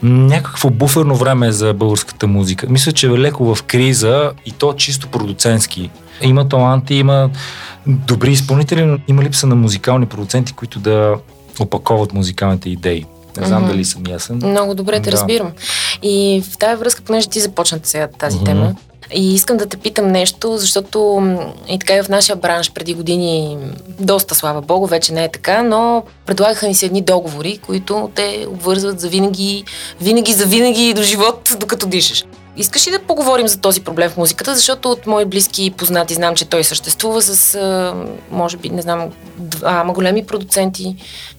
Някакво 0.03 0.71
буферно 0.71 1.15
време 1.15 1.47
е 1.47 1.53
за 1.53 1.75
българската 1.75 2.27
музика. 2.27 2.67
Мисля, 2.71 2.93
че 2.93 3.07
е 3.07 3.11
леко 3.11 3.55
в 3.55 3.63
криза 3.63 4.33
и 4.47 4.53
то 4.53 4.73
чисто 4.73 5.09
продуцентски. 5.09 5.91
Има 6.23 6.49
таланти, 6.49 6.95
има 6.95 7.31
добри 7.87 8.33
изпълнители, 8.33 8.85
но 8.85 8.99
има 9.09 9.23
липса 9.23 9.47
на 9.47 9.55
музикални 9.55 10.07
продуценти, 10.07 10.53
които 10.53 10.79
да 10.79 11.15
опаковат 11.61 12.13
музикалните 12.13 12.71
идеи. 12.71 13.07
Не 13.37 13.47
знам 13.47 13.63
Мгм. 13.63 13.71
дали 13.71 13.85
съм 13.85 14.03
ясен. 14.09 14.37
Много 14.37 14.75
добре 14.75 14.95
те 14.95 15.01
Да. 15.01 15.13
разбирам. 15.13 15.53
И 16.03 16.43
в 16.47 16.59
тази 16.59 16.77
връзка, 16.77 17.03
понеже 17.03 17.29
ти 17.29 17.41
започна 17.41 17.81
сега 17.83 18.09
тази 18.09 18.37
Мгм. 18.37 18.45
тема, 18.45 18.75
и 19.15 19.35
искам 19.35 19.57
да 19.57 19.67
те 19.67 19.77
питам 19.77 20.09
нещо, 20.09 20.59
защото 20.59 21.23
и 21.69 21.79
така 21.79 21.95
и 21.95 22.03
в 22.03 22.09
нашия 22.09 22.37
бранш 22.37 22.73
преди 22.73 22.95
години, 22.95 23.59
доста 24.01 24.35
слава 24.35 24.61
богу, 24.61 24.87
вече 24.87 25.13
не 25.13 25.25
е 25.25 25.31
така, 25.31 25.63
но 25.63 26.03
предлагаха 26.27 26.69
ни 26.69 26.75
се 26.75 26.87
едни 26.87 27.01
договори, 27.03 27.59
които 27.59 28.11
те 28.15 28.47
обвързват 28.49 29.01
за 29.01 29.09
винаги, 29.09 29.65
винаги 30.01 30.33
за 30.33 30.47
винаги 30.47 30.83
и 30.83 30.95
до 30.95 31.03
живот, 31.03 31.57
докато 31.61 31.87
дишаш. 31.87 32.25
Искаш 32.57 32.87
ли 32.87 32.91
да 32.91 32.99
поговорим 32.99 33.49
за 33.49 33.59
този 33.59 33.81
проблем 33.81 34.11
в 34.11 34.17
музиката, 34.17 34.57
защото 34.57 34.91
от 34.91 35.07
мои 35.07 35.25
близки 35.25 35.65
и 35.65 35.71
познати 35.71 36.15
знам, 36.15 36.35
че 36.35 36.45
той 36.45 36.65
съществува 36.65 37.23
с, 37.23 37.95
може 38.31 38.57
би, 38.57 38.71
не 38.71 38.83
знам, 38.83 39.09
двама 39.39 39.93
големи 39.93 40.27
продуценти, 40.27 40.97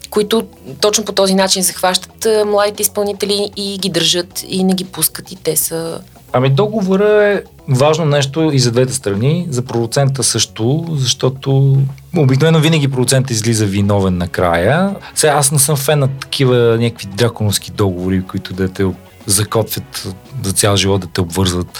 които 0.10 0.48
точно 0.82 1.06
по 1.06 1.12
този 1.12 1.36
начин 1.36 1.64
захващат 1.64 2.28
младите 2.46 2.82
изпълнители 2.82 3.52
и 3.58 3.78
ги 3.78 3.90
държат 3.90 4.44
и 4.48 4.64
не 4.64 4.74
ги 4.74 4.86
пускат 4.86 5.32
и 5.32 5.36
те 5.36 5.56
са... 5.56 6.02
Ами 6.34 6.50
договора 6.50 7.26
е 7.26 7.42
важно 7.70 8.06
нещо 8.06 8.50
и 8.54 8.60
за 8.60 8.72
двете 8.72 8.94
страни, 8.94 9.48
за 9.50 9.62
продуцента 9.62 10.24
също, 10.24 10.86
защото 10.92 11.78
обикновено 12.18 12.60
винаги 12.60 12.92
продуцентът 12.92 13.32
излиза 13.32 13.66
виновен 13.66 14.18
накрая. 14.18 14.96
Сега 15.16 15.34
аз 15.34 15.52
не 15.52 15.60
съм 15.60 15.76
фен 15.76 16.00
на 16.00 16.08
такива 16.08 16.78
някакви 16.80 17.06
драконовски 17.06 17.72
договори, 17.72 18.24
които 18.28 18.54
да 18.54 18.70
те 18.70 18.84
закотвят 19.26 20.08
за 20.44 20.52
цял 20.52 20.76
живот, 20.76 21.02
да 21.02 21.08
те 21.08 21.22
обвързват. 21.22 21.80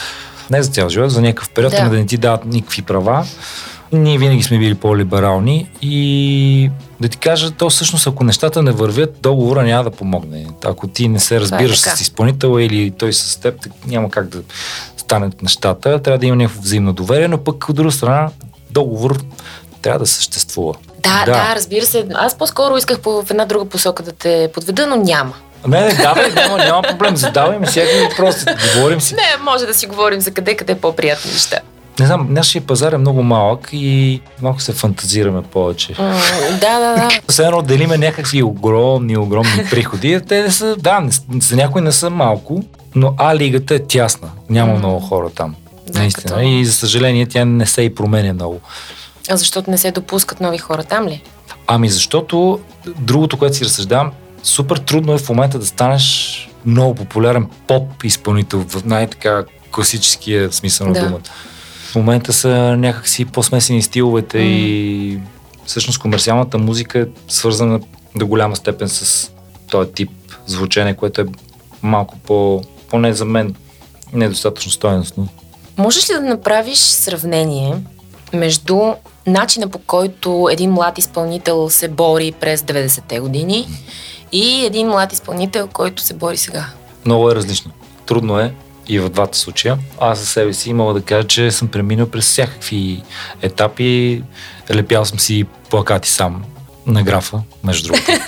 Не 0.50 0.64
за 0.64 0.72
цял 0.72 0.90
живот, 0.90 1.12
за 1.12 1.22
някакъв 1.22 1.50
период, 1.50 1.72
Да. 1.72 1.90
да. 1.90 1.98
не 1.98 2.06
ти 2.06 2.18
дават 2.18 2.46
никакви 2.46 2.82
права. 2.82 3.26
Ние 3.92 4.18
винаги 4.18 4.44
сме 4.44 4.58
били 4.58 4.76
по-либерални 4.76 5.70
и 5.82 6.72
да 7.00 7.08
ти 7.08 7.18
кажа, 7.18 7.52
то 7.52 7.70
всъщност 7.70 8.08
ако 8.08 8.24
нещата 8.24 8.64
не 8.64 8.72
вървят, 8.72 9.18
договора 9.22 9.64
няма 9.64 9.84
да 9.84 9.92
помогне. 9.92 10.48
Ако 10.66 10.88
ти 10.88 11.08
не 11.08 11.20
се 11.20 11.40
разбираш 11.40 11.80
е 11.80 11.84
така. 11.84 11.96
с 11.96 12.02
изпълнителя 12.02 12.64
или 12.64 12.92
той 12.92 13.14
с 13.14 13.38
теб, 13.38 13.68
няма 13.88 14.10
как 14.10 14.28
да 14.28 14.42
станат 14.98 15.42
нещата. 15.42 16.02
Трябва 16.02 16.18
да 16.18 16.26
има 16.26 16.36
някакво 16.36 16.62
взаимно 16.62 16.94
доверие, 16.94 17.28
но 17.28 17.38
пък 17.38 17.70
от 17.70 17.76
друга 17.76 17.92
страна 17.92 18.30
договор 18.70 19.24
трябва 19.82 20.00
да 20.00 20.08
съществува. 20.08 20.74
Да, 21.00 21.24
да, 21.26 21.32
да, 21.32 21.56
разбира 21.56 21.86
се. 21.86 22.06
Аз 22.14 22.38
по-скоро 22.38 22.78
исках 22.78 23.00
по, 23.00 23.24
в 23.24 23.32
една 23.32 23.46
друга 23.46 23.66
посока 23.66 24.04
да 24.04 24.12
те 24.12 24.50
подведа, 24.54 24.88
но 24.88 24.96
няма. 24.96 25.34
Не, 25.68 25.82
не, 25.82 25.94
давай, 25.94 26.32
няма, 26.32 26.58
няма 26.58 26.82
проблем. 26.84 27.18
Задавай 27.18 27.60
ми 27.60 27.66
всякакви 27.66 28.00
въпроси. 28.02 28.46
Говорим 28.76 29.02
си. 29.02 29.16
Не, 29.16 29.22
може 29.42 29.66
да 29.66 29.74
си 29.74 29.88
говорим 29.88 30.22
за 30.22 30.32
къде, 30.32 30.56
къде 30.56 30.76
по-приятни 30.76 31.32
неща. 31.32 31.60
Не 32.00 32.06
знам, 32.06 32.28
нашия 32.30 32.62
пазар 32.62 32.92
е 32.92 32.98
много 32.98 33.24
малък 33.24 33.70
и 33.72 34.22
малко 34.42 34.62
се 34.62 34.74
фантазираме 34.74 35.42
повече. 35.44 35.96
М, 36.00 36.20
да, 36.52 36.80
да, 36.80 36.96
да. 36.96 37.10
Все 37.28 37.44
едно 37.44 37.62
делиме 37.62 37.98
някакви 37.98 38.44
огромни, 38.44 39.18
огромни 39.18 39.66
приходи. 39.70 40.22
Те 40.22 40.44
не 40.44 40.52
са, 40.52 40.76
да, 40.76 41.00
не, 41.00 41.12
за 41.40 41.56
някои 41.56 41.82
не 41.82 41.92
са 41.92 42.10
малко, 42.10 42.64
но 42.96 43.14
А 43.18 43.36
лигата 43.36 43.76
е 43.76 43.80
тясна. 43.80 44.30
Няма 44.50 44.72
М. 44.72 44.78
много 44.78 45.00
хора 45.00 45.30
там. 45.30 45.56
Да, 45.88 46.00
Наистина. 46.00 46.24
като- 46.26 46.40
И 46.42 46.66
за 46.66 46.74
съжаление 46.74 47.26
тя 47.26 47.46
не 47.46 47.66
се 47.66 47.82
и 47.82 47.96
променя 47.96 48.34
много. 48.34 48.60
А 49.30 49.38
защото 49.38 49.72
не 49.72 49.78
се 49.78 49.92
допускат 49.92 50.42
нови 50.42 50.58
хора 50.58 50.84
там 50.84 51.08
ли? 51.08 51.22
Ами 51.68 51.90
защото 51.90 52.60
другото, 52.90 53.38
което 53.38 53.56
си 53.56 53.66
разсъждавам, 53.66 54.12
супер 54.44 54.78
трудно 54.78 55.14
е 55.14 55.18
в 55.18 55.30
момента 55.30 55.60
да 55.60 55.66
станеш 55.66 56.38
много 56.66 56.96
популярен 56.96 57.48
поп 57.68 58.04
изпълнител 58.04 58.66
в 58.70 58.86
най-така 58.86 59.44
класическия 59.72 60.52
смисъл 60.52 60.88
на 60.88 60.94
Да. 60.94 61.06
думата. 61.06 61.22
В 61.92 61.96
момента 61.96 62.34
са 62.34 62.50
някакси 62.78 63.26
по-смесени 63.26 63.82
стиловете 63.82 64.38
М. 64.38 64.44
и 64.44 65.20
всъщност 65.66 66.00
комерциалната 66.00 66.58
музика 66.58 67.00
е 67.00 67.06
свързана 67.28 67.80
до 68.16 68.28
голяма 68.28 68.56
степен 68.56 68.90
с 68.90 69.32
този 69.70 69.92
тип 69.92 70.10
звучене, 70.46 70.94
което 70.96 71.22
е 71.22 71.26
малко 71.82 72.18
по, 72.18 72.62
поне 72.90 73.14
за 73.14 73.26
мен, 73.26 73.56
недостатъчно 74.14 74.72
стоеностно. 74.72 75.28
Можеш 75.78 76.10
ли 76.10 76.14
да 76.14 76.22
направиш 76.22 76.78
сравнение 76.80 77.76
между 78.34 78.80
начина 79.28 79.68
по 79.68 79.80
който 79.80 80.48
един 80.52 80.72
млад 80.72 80.98
изпълнител 80.98 81.70
се 81.70 81.88
бори 81.88 82.32
през 82.32 82.62
90-те 82.62 83.20
години 83.20 83.68
и 84.32 84.66
един 84.66 84.88
млад 84.88 85.14
изпълнител, 85.14 85.68
който 85.68 86.02
се 86.02 86.14
бори 86.14 86.38
сега? 86.38 86.66
Много 87.06 87.32
е 87.32 87.36
различно. 87.36 87.72
Трудно 88.06 88.40
е 88.40 88.54
и 88.88 89.00
в 89.00 89.10
двата 89.10 89.38
случая. 89.38 89.78
Аз 90.00 90.20
за 90.20 90.26
себе 90.26 90.54
си 90.54 90.74
мога 90.74 90.94
да 90.94 91.02
кажа, 91.02 91.28
че 91.28 91.52
съм 91.52 91.68
преминал 91.68 92.08
през 92.08 92.26
всякакви 92.26 93.04
етапи. 93.42 94.24
Лепял 94.76 95.06
съм 95.06 95.20
си 95.20 95.46
плакати 95.70 96.10
сам 96.10 96.44
на 96.86 97.04
графа, 97.04 97.42
между 97.64 97.88
другото. 97.88 98.12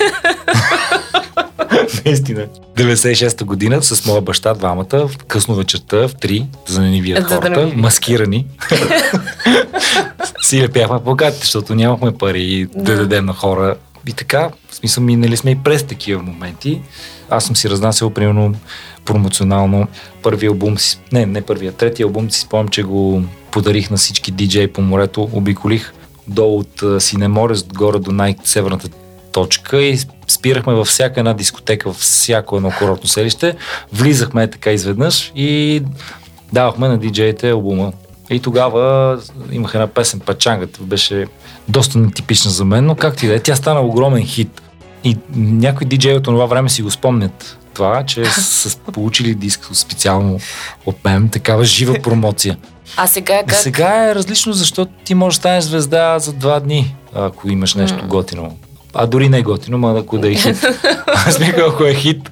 Наистина. 2.05 2.47
96-та 2.75 3.45
година 3.45 3.83
с 3.83 4.05
моя 4.05 4.21
баща, 4.21 4.53
двамата, 4.53 5.07
в 5.07 5.11
късно 5.27 5.55
вечерта, 5.55 6.07
в 6.07 6.13
3, 6.15 6.45
за 6.67 6.75
да 6.75 6.81
не 6.81 6.89
ни 6.89 7.01
видят 7.01 7.29
За 7.29 7.39
да 7.39 7.49
не 7.49 7.55
хората, 7.55 7.77
маскирани. 7.77 8.45
си 10.41 10.61
лепяхме 10.61 11.03
плакати, 11.03 11.37
защото 11.39 11.75
нямахме 11.75 12.17
пари 12.17 12.67
да. 12.75 12.83
Да. 12.83 12.95
дадем 12.95 13.25
на 13.25 13.33
хора. 13.33 13.75
И 14.07 14.13
така, 14.13 14.49
в 14.69 14.75
смисъл, 14.75 15.03
минали 15.03 15.37
сме 15.37 15.51
и 15.51 15.55
през 15.55 15.83
такива 15.83 16.23
моменти. 16.23 16.81
Аз 17.29 17.45
съм 17.45 17.55
си 17.55 17.69
разнасял, 17.69 18.09
примерно, 18.09 18.55
промоционално 19.05 19.87
първи 20.23 20.47
албум 20.47 20.75
не, 21.11 21.25
не 21.25 21.41
първия, 21.41 21.71
третия 21.71 22.05
албум 22.05 22.31
си 22.31 22.39
спомням, 22.39 22.67
че 22.67 22.83
го 22.83 23.23
подарих 23.51 23.89
на 23.89 23.97
всички 23.97 24.31
диджеи 24.31 24.67
по 24.67 24.81
морето, 24.81 25.29
обиколих 25.33 25.93
долу 26.27 26.59
от 26.59 26.83
а, 26.83 27.01
Синеморец 27.01 27.63
горе 27.63 27.99
до 27.99 28.11
най-северната 28.11 28.89
точка 29.31 29.81
и 29.81 29.99
спирахме 30.27 30.73
във 30.73 30.87
всяка 30.87 31.19
една 31.19 31.33
дискотека, 31.33 31.89
във 31.89 31.97
всяко 31.97 32.57
едно 32.57 32.71
курортно 32.79 33.09
селище, 33.09 33.55
влизахме 33.93 34.49
така 34.49 34.71
изведнъж 34.71 35.31
и 35.35 35.81
давахме 36.53 36.87
на 36.87 36.97
диджеите 36.97 37.49
албума. 37.49 37.93
И 38.29 38.39
тогава 38.39 39.19
имах 39.51 39.73
една 39.73 39.87
песен 39.87 40.19
Пачангата, 40.19 40.83
беше 40.83 41.25
доста 41.67 41.97
нетипична 41.97 42.51
за 42.51 42.65
мен, 42.65 42.85
но 42.85 42.95
както 42.95 43.25
и 43.25 43.27
да 43.27 43.35
е, 43.35 43.39
тя 43.39 43.55
стана 43.55 43.81
огромен 43.81 44.25
хит. 44.25 44.61
И 45.03 45.17
някои 45.35 45.87
диджеи 45.87 46.13
от 46.13 46.23
това 46.23 46.45
време 46.45 46.69
си 46.69 46.81
го 46.81 46.91
спомнят 46.91 47.57
това, 47.73 48.03
че 48.05 48.25
са 48.31 48.77
получили 48.77 49.35
диск 49.35 49.69
специално 49.73 50.39
от 50.85 51.05
мен, 51.05 51.29
такава 51.29 51.63
жива 51.65 51.99
промоция. 52.03 52.57
А 52.97 53.07
сега 53.07 53.43
как? 53.47 53.57
сега 53.57 54.09
е 54.09 54.15
различно, 54.15 54.53
защото 54.53 54.91
ти 55.03 55.15
можеш 55.15 55.37
да 55.37 55.39
станеш 55.39 55.63
звезда 55.63 56.19
за 56.19 56.33
два 56.33 56.59
дни, 56.59 56.95
ако 57.13 57.49
имаш 57.49 57.75
нещо 57.75 58.07
готино. 58.07 58.57
А 58.93 59.05
дори 59.05 59.29
не 59.29 59.37
е 59.37 59.41
готино, 59.41 59.77
ма 59.77 59.99
ако 59.99 60.17
да 60.17 60.31
е 60.31 60.35
хит. 60.35 60.65
Аз 61.07 61.39
мисля, 61.39 61.65
ако 61.67 61.83
е 61.83 61.93
хит, 61.93 62.29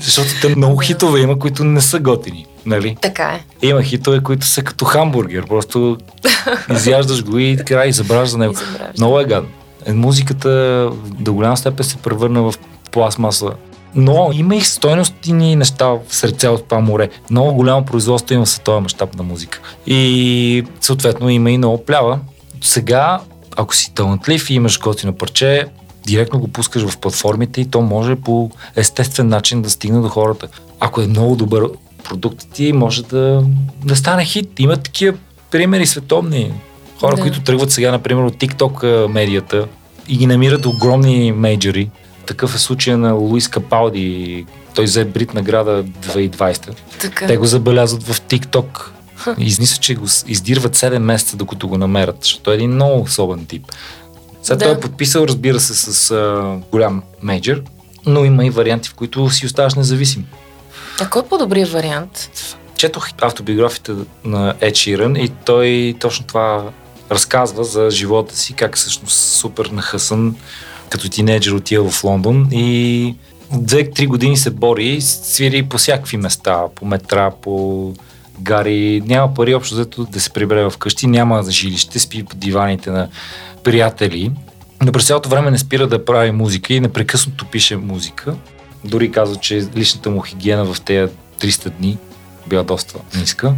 защото 0.00 0.28
те 0.40 0.56
много 0.56 0.76
хитове 0.78 1.20
има, 1.20 1.38
които 1.38 1.64
не 1.64 1.80
са 1.80 1.98
готини. 1.98 2.46
Нали? 2.66 2.96
Така 3.00 3.24
е. 3.24 3.66
Има 3.66 3.82
хитове, 3.82 4.20
които 4.20 4.46
са 4.46 4.62
като 4.62 4.84
хамбургер. 4.84 5.46
Просто 5.46 5.96
изяждаш 6.72 7.24
го 7.24 7.38
и 7.38 7.56
край, 7.56 7.92
забравяш 7.92 8.28
за 8.28 8.38
него. 8.38 8.54
Много 8.98 9.20
е 9.20 9.24
гадно. 9.24 9.48
Е, 9.86 9.92
Музиката 9.92 10.90
до 11.04 11.32
голяма 11.32 11.56
степен 11.56 11.84
се 11.84 11.96
превърна 11.96 12.42
в 12.42 12.54
пластмаса. 12.92 13.50
Но 13.94 14.30
има 14.32 14.56
и 14.56 14.60
стойностни 14.60 15.56
неща 15.56 15.92
сред 16.08 16.40
цялото 16.40 16.64
това 16.64 16.80
море. 16.80 17.08
Много 17.30 17.54
голямо 17.54 17.84
производство 17.84 18.34
има 18.34 18.44
в 18.44 18.48
световен 18.48 18.82
мащаб 18.82 19.14
на 19.14 19.22
музика. 19.22 19.60
И 19.86 20.64
съответно 20.80 21.30
има 21.30 21.50
и 21.50 21.58
много 21.58 21.84
плява. 21.84 22.18
Сега, 22.60 23.20
ако 23.56 23.74
си 23.74 23.94
талантлив 23.94 24.50
и 24.50 24.54
имаш 24.54 24.80
готино 24.80 25.12
парче, 25.12 25.66
директно 26.06 26.40
го 26.40 26.48
пускаш 26.48 26.82
в 26.82 26.98
платформите 26.98 27.60
и 27.60 27.70
то 27.70 27.80
може 27.80 28.16
по 28.16 28.50
естествен 28.76 29.28
начин 29.28 29.62
да 29.62 29.70
стигне 29.70 30.00
до 30.00 30.08
хората. 30.08 30.48
Ако 30.80 31.00
е 31.00 31.06
много 31.06 31.36
добър 31.36 31.68
продукт 32.08 32.46
ти, 32.52 32.72
може 32.72 33.02
да, 33.02 33.42
да 33.84 33.96
стане 33.96 34.24
хит. 34.24 34.50
Има 34.58 34.76
такива 34.76 35.16
примери 35.50 35.86
световни. 35.86 36.52
Хора, 37.00 37.16
Да. 37.16 37.22
които 37.22 37.40
тръгват 37.40 37.70
сега, 37.70 37.90
например, 37.90 38.22
от 38.22 38.34
TikTok 38.36 39.06
медията 39.06 39.66
и 40.08 40.16
ги 40.16 40.26
намират 40.26 40.66
огромни 40.66 41.32
мейджори. 41.32 41.90
Такъв 42.26 42.54
е 42.54 42.58
случая 42.58 42.98
на 42.98 43.12
Луис 43.12 43.48
Капалди. 43.48 44.46
Той 44.74 44.84
взе 44.84 45.04
Брит 45.04 45.34
награда 45.34 45.84
2020. 45.84 46.70
Така. 47.00 47.26
Те 47.26 47.36
го 47.36 47.46
забелязват 47.46 48.02
в 48.02 48.20
TikTok. 48.20 48.80
Измисля, 49.38 49.80
че 49.80 49.94
го 49.94 50.04
издирват 50.26 50.76
7 50.76 50.98
месеца, 50.98 51.36
докато 51.36 51.68
го 51.68 51.78
намерят, 51.78 52.16
защото 52.22 52.50
е 52.50 52.54
един 52.54 52.70
много 52.70 53.02
особен 53.02 53.46
тип. 53.46 53.62
Сега 54.42 54.56
Да. 54.56 54.64
той 54.64 54.74
е 54.74 54.80
подписал, 54.80 55.24
разбира 55.24 55.60
се, 55.60 55.74
с 55.74 56.10
а, 56.10 56.42
голям 56.72 57.02
мейджор, 57.22 57.62
но 58.06 58.24
има 58.24 58.46
и 58.46 58.50
варианти, 58.50 58.88
в 58.88 58.94
които 58.94 59.30
си 59.30 59.46
оставаш 59.46 59.74
независим. 59.74 60.26
А 61.00 61.10
кой 61.10 61.22
е 61.22 61.28
по-добрият 61.28 61.68
вариант? 61.68 62.30
Четох 62.76 63.08
автобиографията 63.20 63.96
на 64.24 64.54
Ed 64.54 64.70
Sheeran 64.70 65.18
и 65.18 65.28
той 65.28 65.96
точно 66.00 66.26
това 66.26 66.64
разказва 67.10 67.64
за 67.64 67.90
живота 67.90 68.36
си, 68.36 68.52
как 68.52 68.76
всъщност 68.76 69.18
супер 69.18 69.66
нахъсан 69.66 70.36
като 70.88 71.08
тинейджър 71.08 71.52
отива 71.52 71.90
в 71.90 72.04
Лондон 72.04 72.48
и 72.52 73.14
две-три 73.52 74.06
години 74.06 74.36
се 74.36 74.50
бори, 74.50 75.00
свири 75.00 75.62
по 75.62 75.78
всякакви 75.78 76.16
места, 76.16 76.64
по 76.74 76.86
метра, 76.86 77.30
по 77.30 77.92
гари, 78.40 79.02
няма 79.06 79.34
пари 79.34 79.54
общо 79.54 79.74
взето 79.74 80.04
да 80.04 80.20
се 80.20 80.30
прибере 80.30 80.70
в 80.70 80.78
къщи, 80.78 81.06
няма 81.06 81.44
жилище, 81.50 81.98
спи 81.98 82.24
по 82.24 82.36
диваните 82.36 82.90
на 82.90 83.08
приятели, 83.64 84.32
но 84.82 84.92
през 84.92 85.06
цялото 85.06 85.28
време 85.28 85.50
не 85.50 85.58
спира 85.58 85.86
да 85.86 86.04
прави 86.04 86.30
музика 86.30 86.74
и 86.74 86.80
непрекъснато 86.80 87.44
пише 87.44 87.76
музика. 87.76 88.34
Дори 88.86 89.12
казва, 89.12 89.36
че 89.36 89.66
личната 89.76 90.10
му 90.10 90.20
хигиена 90.20 90.64
в 90.74 90.80
тези 90.80 91.12
300 91.40 91.70
дни 91.70 91.98
била 92.46 92.62
доста 92.62 92.94
ниска. 93.16 93.54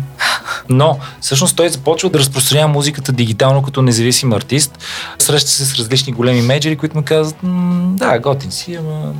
Но 0.68 0.98
всъщност 1.20 1.56
той 1.56 1.68
започва 1.68 2.10
да 2.10 2.18
разпространява 2.18 2.68
музиката 2.68 3.12
дигитално 3.12 3.62
като 3.62 3.82
независим 3.82 4.32
артист. 4.32 4.78
Среща 5.18 5.50
се 5.50 5.64
с 5.64 5.74
различни 5.74 6.12
големи 6.12 6.42
мейджери, 6.42 6.76
които 6.76 6.96
му 6.96 7.02
казват, 7.06 7.42
"М, 7.42 7.88
да, 7.96 8.18
готин 8.18 8.50
си, 8.50 8.74
ама 8.74 9.12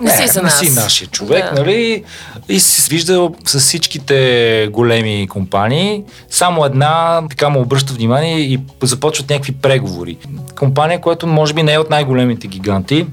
Не 0.00 0.16
си 0.16 0.28
за 0.28 0.42
не 0.42 0.50
си 0.50 0.70
нашия 0.70 1.08
човек, 1.08 1.54
Да. 1.54 1.60
нали? 1.60 2.04
И 2.48 2.60
се 2.60 2.82
свижда 2.82 3.28
с 3.44 3.60
всичките 3.60 4.68
големи 4.72 5.28
компании. 5.28 6.02
Само 6.30 6.64
една 6.64 7.22
така 7.30 7.48
му 7.48 7.60
обръща 7.60 7.92
внимание 7.94 8.38
и 8.40 8.60
започват 8.82 9.30
някакви 9.30 9.52
преговори. 9.52 10.16
Компания, 10.58 11.00
която 11.00 11.26
може 11.26 11.54
би 11.54 11.62
не 11.62 11.72
е 11.72 11.78
от 11.78 11.90
най-големите 11.90 12.46
гиганти, 12.46 13.06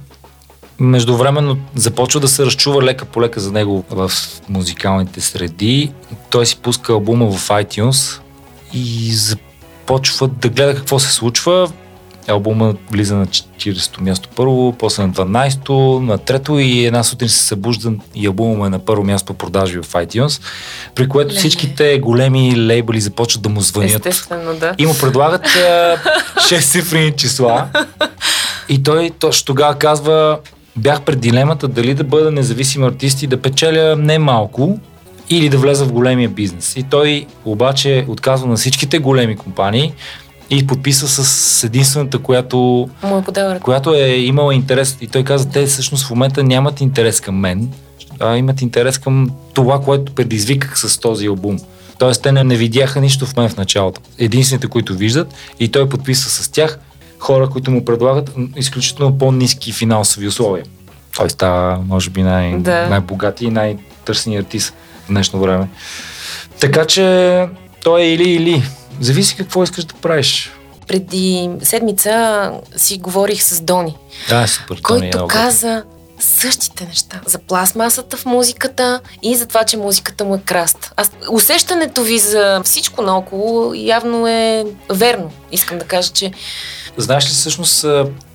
междувременно 0.80 1.58
започва 1.76 2.20
да 2.20 2.28
се 2.28 2.46
разчува 2.46 2.84
лека 2.84 3.06
по 3.06 3.22
лека 3.22 3.40
за 3.40 3.52
него 3.52 3.86
в 3.90 4.12
музикалните 4.50 5.22
среди. 5.22 5.92
Той 6.30 6.46
си 6.46 6.58
пуска 6.58 6.94
албума 6.94 7.32
в 7.32 7.50
iTunes 7.50 8.20
и 8.74 9.14
започва 9.14 10.28
да 10.28 10.50
гледа 10.50 10.76
какво 10.76 11.00
се 11.00 11.12
случва. 11.12 11.72
Албума 12.28 12.76
влиза 12.92 13.16
на 13.16 13.28
40-то 13.28 14.04
място 14.04 14.30
първо, 14.36 14.76
после 14.80 15.04
на 15.04 15.14
12-то, 15.14 16.00
на 16.00 16.18
трето 16.18 16.60
и 16.60 16.86
една 16.86 17.04
сутрин 17.04 17.30
се 17.30 17.44
събужда 17.44 17.92
и 18.16 18.28
албума 18.28 18.68
е 18.68 18.70
на 18.70 18.80
първо 18.80 19.04
място 19.04 19.34
по 19.34 19.34
продажби 19.34 19.80
в 19.80 19.92
iTunes, 19.92 20.42
при 20.96 21.10
което 21.10 21.36
всичките 21.36 22.00
големи 22.00 22.58
лейбъли 22.58 23.02
започват 23.02 23.44
да 23.44 23.50
му 23.50 23.62
звънят. 23.62 24.06
Естествено, 24.06 24.54
да. 24.60 24.76
И 24.78 24.86
му 24.86 24.94
предлагат 25.02 25.46
6 25.46 26.72
цифрени 26.72 27.12
числа. 27.12 27.68
И 28.70 28.84
той 28.84 29.12
точно 29.20 29.46
тогава 29.46 29.76
казва, 29.76 30.40
бях 30.76 31.02
пред 31.02 31.20
дилемата 31.20 31.68
дали 31.68 31.94
да 31.94 32.04
бъда 32.04 32.32
независим 32.32 32.84
артист 32.84 33.24
и 33.24 33.28
да 33.28 33.42
печеля 33.42 33.96
не 33.96 34.20
малко, 34.20 34.80
или 35.30 35.50
да 35.50 35.58
влеза 35.58 35.86
в 35.86 35.92
големия 35.92 36.30
бизнес. 36.30 36.76
И 36.76 36.84
той 36.84 37.26
обаче 37.46 38.06
отказва 38.08 38.48
на 38.48 38.56
всичките 38.56 39.00
големи 39.00 39.36
компании 39.36 39.94
и 40.50 40.68
подписа 40.68 41.08
с 41.08 41.64
единствената, 41.64 42.20
която, 42.20 42.90
е 43.38 43.60
която 43.60 43.94
е 43.94 44.08
имала 44.08 44.56
интерес. 44.56 44.98
И 45.02 45.08
той 45.08 45.24
каза, 45.24 45.50
те 45.50 45.66
всъщност 45.66 46.06
в 46.06 46.10
момента 46.10 46.44
нямат 46.44 46.82
интерес 46.82 47.22
към 47.22 47.36
мен, 47.36 47.70
а 48.20 48.38
имат 48.38 48.62
интерес 48.62 48.98
към 48.98 49.30
това, 49.54 49.82
което 49.82 50.16
предизвиках 50.16 50.80
с 50.80 51.00
този 51.00 51.28
албум. 51.28 51.60
Тоест, 51.98 52.24
те 52.24 52.32
не, 52.32 52.44
не 52.44 52.56
видяха 52.56 53.02
нищо 53.02 53.26
в 53.26 53.36
мен 53.38 53.50
в 53.50 53.58
началото. 53.58 54.02
Единствените, 54.18 54.68
които 54.68 54.94
виждат, 54.94 55.34
и 55.60 55.70
той 55.70 55.90
подписа 55.90 56.30
с 56.30 56.50
тях 56.50 56.80
хора, 57.24 57.50
които 57.50 57.72
му 57.72 57.86
предлагат 57.86 58.32
изключително 58.56 59.18
по-низки 59.18 59.72
финансови 59.72 60.28
условия. 60.28 60.66
Той 61.16 61.30
става, 61.30 61.80
може 61.88 62.10
би, 62.10 62.24
най- 62.24 62.58
Да. 62.58 62.90
най-богати 62.90 63.46
и 63.46 63.50
най-търсения 63.50 64.40
артист 64.42 64.74
в 65.06 65.08
днешно 65.08 65.40
време. 65.40 65.68
Така 66.60 66.86
че 66.86 67.48
той 67.84 68.02
е 68.02 68.14
или-или. 68.14 68.64
Зависи 69.00 69.36
какво 69.36 69.64
искаш 69.64 69.84
да 69.84 69.94
правиш. 69.94 70.52
Преди 70.88 71.50
седмица 71.62 72.52
си 72.76 72.98
говорих 72.98 73.44
с 73.44 73.62
Дони, 73.62 73.96
Да, 74.30 74.48
супер. 74.48 74.76
Е 74.76 74.82
който 74.82 75.06
много 75.06 75.28
каза 75.28 75.84
същите 76.24 76.86
неща. 76.86 77.22
За 77.26 77.40
пластмасата 77.40 78.18
в 78.18 78.26
музиката 78.26 79.00
и 79.24 79.36
за 79.36 79.46
това, 79.46 79.64
че 79.64 79.78
музиката 79.78 80.26
му 80.26 80.36
е 80.36 80.42
краст. 80.46 80.94
Аз, 80.98 81.12
усещането 81.32 82.04
ви 82.04 82.20
за 82.20 82.62
всичко 82.64 83.02
наоколо 83.02 83.74
явно 83.74 84.28
е 84.28 84.66
верно. 84.90 85.32
Искам 85.52 85.78
да 85.78 85.86
кажа, 85.86 86.12
че 86.14 86.32
Знаеш 86.98 87.26
ли, 87.26 87.30
всъщност 87.30 87.86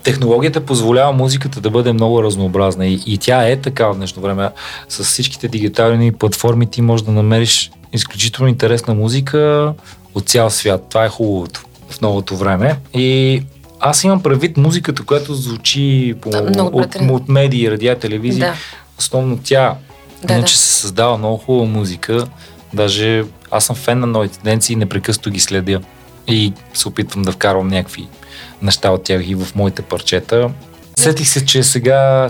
технологията 0.02 0.60
позволява 0.60 1.12
музиката 1.12 1.60
да 1.60 1.70
бъде 1.70 1.92
много 1.92 2.22
разнообразна 2.22 2.86
и, 2.86 3.02
и 3.06 3.18
тя 3.18 3.48
е 3.48 3.60
така 3.60 3.86
в 3.86 3.96
днешно 3.96 4.22
време. 4.22 4.50
С 4.88 5.04
всичките 5.04 5.48
дигитални 5.48 6.12
платформи 6.12 6.70
ти 6.70 6.82
можеш 6.82 7.06
да 7.06 7.12
намериш 7.12 7.70
изключително 7.92 8.48
интересна 8.48 8.94
музика 8.94 9.72
от 10.14 10.28
цял 10.28 10.50
свят. 10.50 10.86
Това 10.88 11.04
е 11.04 11.08
хубавото 11.08 11.64
в 11.90 12.00
новото 12.00 12.36
време. 12.36 12.76
И 12.94 13.42
аз 13.80 14.04
имам 14.04 14.22
предвид 14.22 14.56
музиката, 14.56 15.02
която 15.02 15.34
звучи 15.34 16.14
по, 16.20 16.30
Да, 16.30 16.42
много 16.42 16.78
от, 16.78 16.94
от 17.02 17.28
медии, 17.28 17.70
радиа, 17.70 17.98
телевизии. 17.98 18.40
да. 18.40 18.54
Основно 18.98 19.38
тя. 19.38 19.74
Да, 20.24 20.34
Иначе 20.34 20.54
да. 20.54 20.58
се 20.58 20.68
създава 20.74 21.18
много 21.18 21.36
хубава 21.36 21.66
музика. 21.68 22.26
Даже 22.74 23.22
аз 23.50 23.64
съм 23.64 23.76
фен 23.76 24.00
на 24.00 24.06
новите 24.06 24.38
тенденции 24.38 24.72
и 24.72 24.76
непрекъснато 24.76 25.30
ги 25.30 25.40
следя. 25.40 25.80
И 26.28 26.52
се 26.74 26.88
опитвам 26.88 27.22
да 27.22 27.32
вкарвам 27.32 27.68
някакви 27.68 28.08
неща 28.62 28.90
от 28.90 29.02
тях 29.02 29.28
и 29.28 29.34
в 29.34 29.46
моите 29.54 29.82
парчета. 29.82 30.50
Сетих 30.98 31.28
се, 31.28 31.46
че 31.46 31.62
сега 31.62 32.28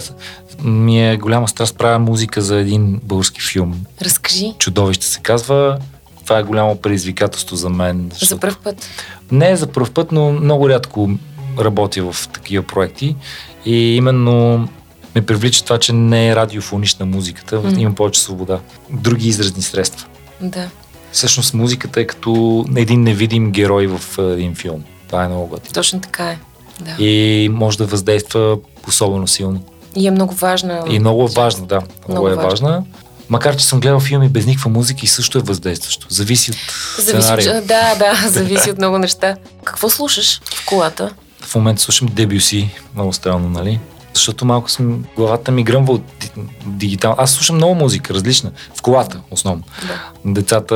ми 0.63 1.11
е 1.11 1.17
голяма 1.17 1.49
страст 1.49 1.79
правя 1.79 1.99
музика 1.99 2.43
за 2.43 2.57
един 2.57 3.01
български 3.03 3.41
филм. 3.43 3.85
Разкажи 4.03 4.55
Чудовище 4.59 5.07
се 5.07 5.21
казва. 5.21 5.79
Това 6.25 6.39
е 6.39 6.43
голямо 6.43 6.77
предизвикателство 6.77 7.57
за 7.57 7.69
мен. 7.69 8.09
за 8.13 8.17
защото- 8.19 8.41
първ 8.41 8.57
път. 8.65 8.89
не 9.33 9.51
е 9.51 9.57
за 9.57 9.67
първ 9.67 9.91
път, 9.91 10.13
но 10.13 10.33
много 10.33 10.69
рядко 10.69 11.11
работя 11.61 12.13
в 12.13 12.29
такива 12.29 12.63
проекти. 12.63 13.17
И 13.65 13.97
именно 13.97 14.69
ме 15.15 15.27
привлича 15.27 15.65
това, 15.65 15.79
че 15.79 15.93
не 15.93 16.29
е 16.29 16.37
радиофонична 16.37 17.07
музиката, 17.07 17.57
Мгм. 17.57 17.79
има 17.79 17.95
повече 17.95 18.21
свобода. 18.21 18.59
Други 18.91 19.29
изразни 19.29 19.63
средства. 19.63 20.07
Да. 20.41 20.69
Всъщност 21.13 21.55
музиката 21.55 22.01
е 22.01 22.07
като 22.07 22.65
един 22.77 23.03
невидим 23.03 23.51
герой 23.51 23.87
в 23.87 24.19
а, 24.19 24.23
един 24.23 24.55
филм. 24.55 24.85
Това 25.07 25.25
е 25.25 25.29
много 25.29 25.47
готино. 25.47 25.73
Точно 25.75 26.01
така 26.01 26.25
е. 26.25 26.39
Да. 26.81 27.05
И, 27.05 27.49
може 27.49 27.79
да 27.79 27.85
въздейства 27.87 28.59
особено 28.89 29.27
силно. 29.27 29.63
и 29.97 30.07
е 30.07 30.11
много 30.11 30.35
важна. 30.35 30.85
И 30.91 30.99
много 30.99 31.25
е 31.25 31.29
важно, 31.35 31.67
да. 31.67 31.75
Много, 31.77 31.89
Много 32.09 32.29
е 32.29 32.35
важно. 32.35 32.51
важна. 32.51 32.85
Макар, 33.29 33.57
че 33.57 33.67
съм 33.67 33.81
гледал 33.81 34.01
филми 34.01 34.29
без 34.29 34.47
никаква 34.47 34.71
музика 34.71 35.01
и 35.03 35.07
също 35.07 35.39
е 35.39 35.43
въздействащо. 35.43 36.07
Зависи 36.11 36.51
от 36.51 36.57
Зависи, 37.05 37.23
сценария. 37.23 37.63
да, 37.67 37.95
да, 37.95 38.29
зависи 38.29 38.71
от 38.71 38.79
много 38.79 38.99
неща. 38.99 39.37
Какво 39.65 39.91
слушаш 39.91 40.41
в 40.55 40.67
колата? 40.67 41.11
В 41.49 41.55
момента 41.55 41.83
слушам 41.83 42.09
Дебюси, 42.13 42.71
много 42.95 43.13
странно, 43.13 43.49
нали? 43.49 43.81
Защото 44.15 44.45
малко 44.45 44.71
съм, 44.71 45.05
главата 45.17 45.51
ми 45.53 45.65
гръмва 45.65 45.93
от 45.93 46.03
ди- 46.21 46.43
дигитал. 46.67 47.15
Аз 47.19 47.31
слушам 47.31 47.57
много 47.57 47.75
музика, 47.75 48.15
различна. 48.15 48.51
В 48.75 48.83
колата, 48.83 49.21
основно. 49.31 49.63
Да. 49.87 50.33
Децата 50.33 50.75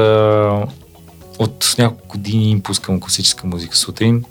от 1.39 1.75
няколко 1.79 2.09
години 2.09 2.51
им 2.51 2.61
пускам 2.61 3.01
класическа 3.01 3.47
музика 3.47 3.77
сутрин. 3.77 4.25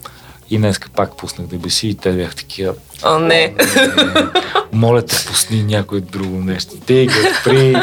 И 0.49 0.58
днеска 0.58 0.89
пак 0.89 1.17
пуснах 1.17 1.47
Дебюси 1.47 1.88
и 1.88 1.95
те 1.95 2.12
бяха 2.12 2.36
такива. 2.36 2.73
О, 3.04 3.19
не. 3.19 3.56
Моля 4.73 5.01
те, 5.01 5.15
пусни 5.27 5.63
някое 5.63 5.99
друго 6.01 6.38
нещо. 6.38 6.71
Те 6.86 7.06
го 7.06 7.13
спри. 7.41 7.75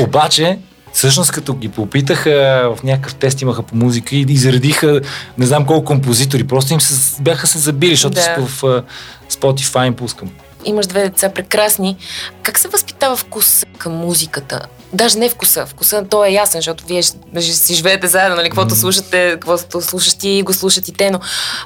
Обаче, 0.00 0.58
всъщност 0.96 1.32
като 1.32 1.54
ги 1.54 1.68
попитаха 1.68 2.30
в 2.76 2.82
някакъв 2.82 3.14
тест 3.14 3.42
имаха 3.42 3.62
по 3.62 3.76
музика 3.76 4.16
и 4.16 4.26
изредиха 4.28 5.00
не 5.38 5.46
знам 5.46 5.66
колко 5.66 5.84
композитори. 5.84 6.44
Просто 6.44 6.72
им 6.72 6.80
се, 6.80 7.22
бяха 7.22 7.46
се 7.46 7.58
забили, 7.58 7.90
защото 7.90 8.14
Да. 8.14 8.36
в 8.38 8.82
Spotify 9.30 9.86
им 9.86 9.94
пускам. 9.94 10.30
Имаш 10.64 10.86
две 10.86 11.02
деца 11.02 11.28
прекрасни. 11.28 11.96
Как 12.42 12.58
се 12.58 12.68
възпитава 12.68 13.16
вкус 13.16 13.64
към 13.78 13.92
музиката? 13.92 14.60
Даже 14.92 15.18
не 15.18 15.28
вкуса. 15.28 15.66
Вкуса 15.66 16.04
то 16.10 16.24
е 16.24 16.30
ясен, 16.30 16.58
защото 16.58 16.84
вие 16.86 17.02
си 17.42 17.74
живеете 17.74 18.06
заедно, 18.06 18.36
нали? 18.36 18.48
Каквото 18.48 18.66
Мгм. 18.66 18.76
слушате, 18.76 19.30
каквото 19.32 19.80
слушаш 19.82 20.14
ти, 20.14 20.42
го 20.42 20.52
слушат 20.52 20.88
и 20.88 20.92
те, 20.92 21.10
но 21.10 21.20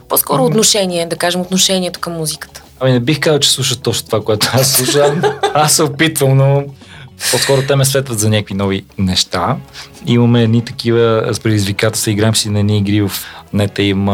по-скоро 0.09 0.45
отношение, 0.45 1.07
да 1.07 1.17
кажем, 1.17 1.41
отношението 1.41 2.01
към 2.01 2.13
музиката. 2.13 2.63
Ами 2.81 2.93
не 2.93 3.01
бих 3.01 3.21
казал, 3.21 3.39
че 3.39 3.51
слушат 3.51 3.83
точно 3.83 4.07
това, 4.07 4.25
което 4.25 4.51
аз 4.53 4.73
слушам. 4.73 5.23
аз 5.55 5.73
се 5.73 5.83
опитвам, 5.83 6.37
но 6.37 6.65
по-скоро 7.31 7.63
те 7.63 7.77
ме 7.77 7.85
светват 7.85 8.19
за 8.19 8.31
някакви 8.31 8.55
нови 8.55 8.85
неща. 8.99 9.57
Имаме 10.07 10.43
едни 10.43 10.65
такива 10.65 11.29
с 11.33 11.41
предизвикателства, 11.41 12.11
играем 12.11 12.35
си 12.37 12.49
на 12.49 12.59
едни 12.61 12.79
игри 12.79 13.03
в 13.03 13.13
нета 13.53 13.83
им 13.83 14.09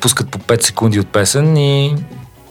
пускат 0.00 0.28
по 0.28 0.38
5 0.38 0.62
секунди 0.62 1.00
от 1.00 1.08
песен 1.08 1.56
и 1.56 1.96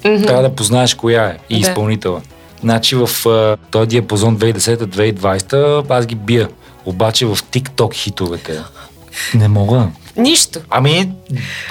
трябва 0.03 0.41
да 0.41 0.55
познаеш 0.55 0.93
коя 0.93 1.23
е 1.23 1.37
и 1.49 1.53
Да. 1.53 1.59
изпълнителя. 1.61 2.21
Значи 2.61 2.95
в 2.95 3.27
а, 3.27 3.57
този 3.71 3.87
диапазон 3.87 4.37
2010-2020 4.37 5.85
аз 5.89 6.05
ги 6.05 6.15
бия. 6.15 6.49
Обаче 6.85 7.25
в 7.25 7.35
TikTok 7.35 7.93
хитовете 7.93 8.59
не 9.33 9.47
мога. 9.47 9.87
Нищо. 10.17 10.59
Ами, 10.69 11.11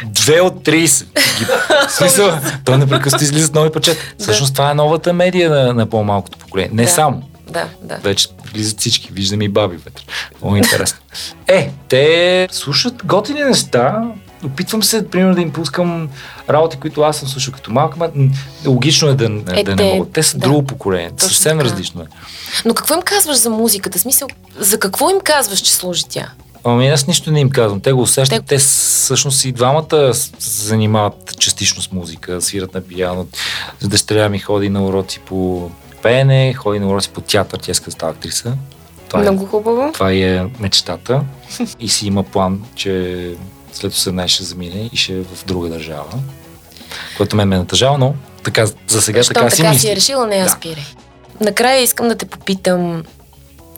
две 0.05 0.41
от 0.41 0.55
30. 0.55 1.05
Ги, 1.39 1.47
смисъл, 1.89 2.39
то 2.65 2.79
непрекъснато 2.79 3.25
излизат 3.25 3.55
нови 3.55 3.73
пачета. 3.73 4.01
Всъщност 4.19 4.53
това 4.55 4.71
е 4.71 4.75
новата 4.75 5.13
медия 5.13 5.51
на, 5.51 5.75
на 5.75 5.87
по-малкото 5.87 6.39
поколение. 6.39 6.71
Не 6.73 6.83
Да. 6.83 6.89
само. 6.89 7.23
Да, 7.49 7.69
да. 7.83 7.97
Вече 7.97 8.29
влизат 8.45 8.81
всички. 8.81 9.13
Виждам 9.13 9.43
и 9.43 9.49
баби 9.49 9.77
вътре. 9.77 10.03
Много 10.41 10.57
интересно. 10.57 10.99
Е, 11.49 11.73
те 11.89 12.49
слушат 12.53 12.95
готини 13.05 13.43
неща. 13.43 14.03
Опитвам 14.45 14.83
се, 14.83 15.09
примерно, 15.09 15.35
да 15.35 15.41
им 15.41 15.53
пускам 15.53 16.09
работи, 16.51 16.77
които 16.77 17.03
аз 17.03 17.17
съм 17.17 17.29
слушал 17.29 17.55
като 17.55 17.73
малък, 17.73 17.97
ма 17.97 18.11
м, 18.15 18.31
логично 18.67 19.09
е 19.09 19.15
да, 19.15 19.25
Е, 19.25 19.29
да 19.29 19.65
те- 19.67 19.75
не 19.75 19.85
могат. 19.85 20.13
Те 20.13 20.23
са 20.23 20.39
да. 20.39 20.41
друго 20.41 20.63
поколение. 20.63 21.11
Точно 21.11 21.29
Съвсем 21.29 21.59
така. 21.59 21.71
различно 21.71 22.03
е. 22.03 22.07
Но 22.65 22.75
какво 22.75 22.95
им 22.95 23.03
казваш 23.03 23.37
за 23.37 23.51
музиката? 23.51 23.99
Смисъл, 23.99 24.29
за 24.59 24.79
какво 24.79 25.11
им 25.11 25.21
казваш, 25.21 25.59
че 25.59 25.73
служи 25.73 26.03
тя? 26.09 26.31
Ами 26.65 26.89
аз 26.89 27.07
нищо 27.07 27.31
не 27.33 27.41
им 27.41 27.51
казвам. 27.51 27.81
Те 27.81 27.93
го 27.93 28.03
усещат. 28.03 28.39
Те- 28.39 28.47
Те, 28.47 28.59
всъщност 28.59 29.45
и 29.45 29.53
двамата 29.53 30.15
се 30.15 30.31
занимават 30.39 31.37
частично 31.39 31.83
с 31.83 31.93
музика, 31.93 32.41
свират 32.41 32.75
на 32.75 32.81
пияно. 32.81 33.27
С 33.81 33.89
дъщеря 33.89 34.29
ми 34.29 34.39
ходи 34.39 34.69
на 34.69 34.85
уроци 34.85 35.19
по 35.19 35.71
пеене, 36.03 36.55
ходи 36.55 36.79
на 36.79 36.89
уроци 36.89 37.09
по 37.09 37.21
театър, 37.21 37.59
тя 37.59 37.71
иска 37.73 37.85
да 37.85 37.91
става 37.91 38.13
актриса. 38.13 38.53
Това, 39.09 39.21
Много 39.23 39.45
е, 39.45 39.47
хубаво. 39.47 39.91
това 39.95 40.13
е 40.13 40.47
мечтата. 40.61 41.21
И 41.81 41.89
си 41.89 42.07
има 42.07 42.23
план, 42.23 42.65
че 42.75 43.35
след 43.73 43.93
18 43.93 44.27
ще 44.27 44.45
замине 44.45 44.91
и 44.93 44.97
ще 44.97 45.13
е 45.13 45.23
в 45.23 45.45
друга 45.47 45.69
държава. 45.69 46.05
Което 47.17 47.37
мен 47.37 47.49
ме 47.49 47.57
натъжава, 47.59 47.99
но 47.99 48.15
така, 48.43 48.67
за 48.89 49.03
сега 49.03 49.23
Щом 49.23 49.35
така, 49.35 49.51
си 49.51 49.57
така 49.57 49.69
си 49.69 49.77
мисля. 49.77 49.91
е 49.93 49.97
решила, 49.97 50.27
не 50.27 50.37
я 50.37 50.45
Да. 50.45 50.51
спирай. 50.51 50.85
Накрая 51.41 51.81
искам 51.83 52.09
да 52.09 52.15
те 52.15 52.27
попитам, 52.27 53.03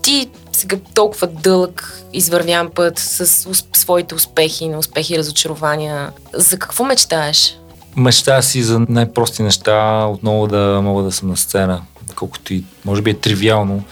ти 0.03 0.29
сега 0.53 0.77
толкова 0.95 1.27
дълъг 1.27 2.03
извървян 2.13 2.71
път 2.71 2.99
с 2.99 3.47
своите 3.73 4.15
успехи, 4.15 4.69
неуспехи, 4.69 5.19
разочарования. 5.19 6.11
За 6.33 6.59
какво 6.59 6.85
мечтаеш? 6.85 7.59
Мечтая 7.97 8.43
си 8.43 8.63
за 8.63 8.81
най-прости 8.89 9.43
неща, 9.43 10.07
отново 10.07 10.47
да 10.47 10.81
мога 10.83 11.03
да 11.03 11.13
съм 11.13 11.29
на 11.29 11.37
сцена, 11.37 11.83
колкото 12.15 12.55
и 12.55 12.65
може 12.85 13.03
би 13.03 13.11
е 13.11 13.15
тривиално. 13.15 13.85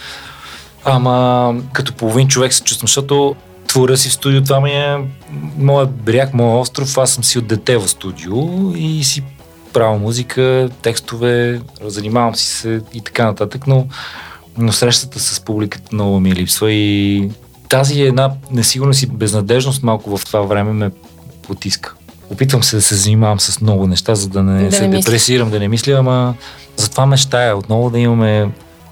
Ама 0.85 1.55
като 1.73 1.93
половин 1.93 2.29
човек 2.29 2.53
се 2.53 2.63
чувствам, 2.63 2.87
защото 2.87 3.37
творя 3.69 3.97
си 3.97 4.09
в 4.09 4.13
студио, 4.13 4.43
това 4.43 4.61
ми 4.61 4.71
е 4.71 4.97
моят 5.59 5.91
бряг, 5.91 6.35
моят 6.35 6.63
остров, 6.63 6.99
аз 6.99 7.11
съм 7.11 7.25
си 7.25 7.39
от 7.39 7.47
дете 7.47 7.77
в 7.77 7.89
студио 7.89 8.35
и 8.77 9.05
си 9.05 9.23
правя 9.73 9.99
музика, 9.99 10.69
текстове, 10.83 11.61
занимавам 11.83 12.35
си 12.35 12.47
се 12.47 12.81
и 12.95 13.01
така 13.01 13.25
нататък, 13.25 13.67
но, 13.67 13.87
но 14.59 14.73
срещата 14.73 15.21
с 15.21 15.41
публиката 15.41 15.89
много 15.93 16.21
ми 16.21 16.35
липсва 16.35 16.73
и 16.73 17.31
тази 17.69 18.03
една 18.03 18.31
несигурност 18.51 19.03
и 19.03 19.07
безнадежност 19.07 19.83
малко 19.83 20.17
в 20.17 20.25
това 20.25 20.41
време 20.41 20.73
ме 20.73 20.91
потиска. 21.43 21.95
Опитвам 22.33 22.63
се 22.63 22.77
да 22.77 22.83
се 22.83 22.95
занимавам 22.95 23.41
с 23.41 23.61
много 23.61 23.87
неща, 23.87 24.15
за 24.15 24.29
да 24.29 24.43
не 24.43 24.65
Да 24.65 24.73
се 24.73 24.89
не 24.89 24.97
депресирам, 24.97 25.51
да 25.51 25.59
не 25.61 25.69
мисля, 25.69 25.93
ама 25.93 26.35
затова 26.77 27.07
мечтая 27.07 27.57
отново 27.57 27.91
да 27.91 27.99
имаме 27.99 28.49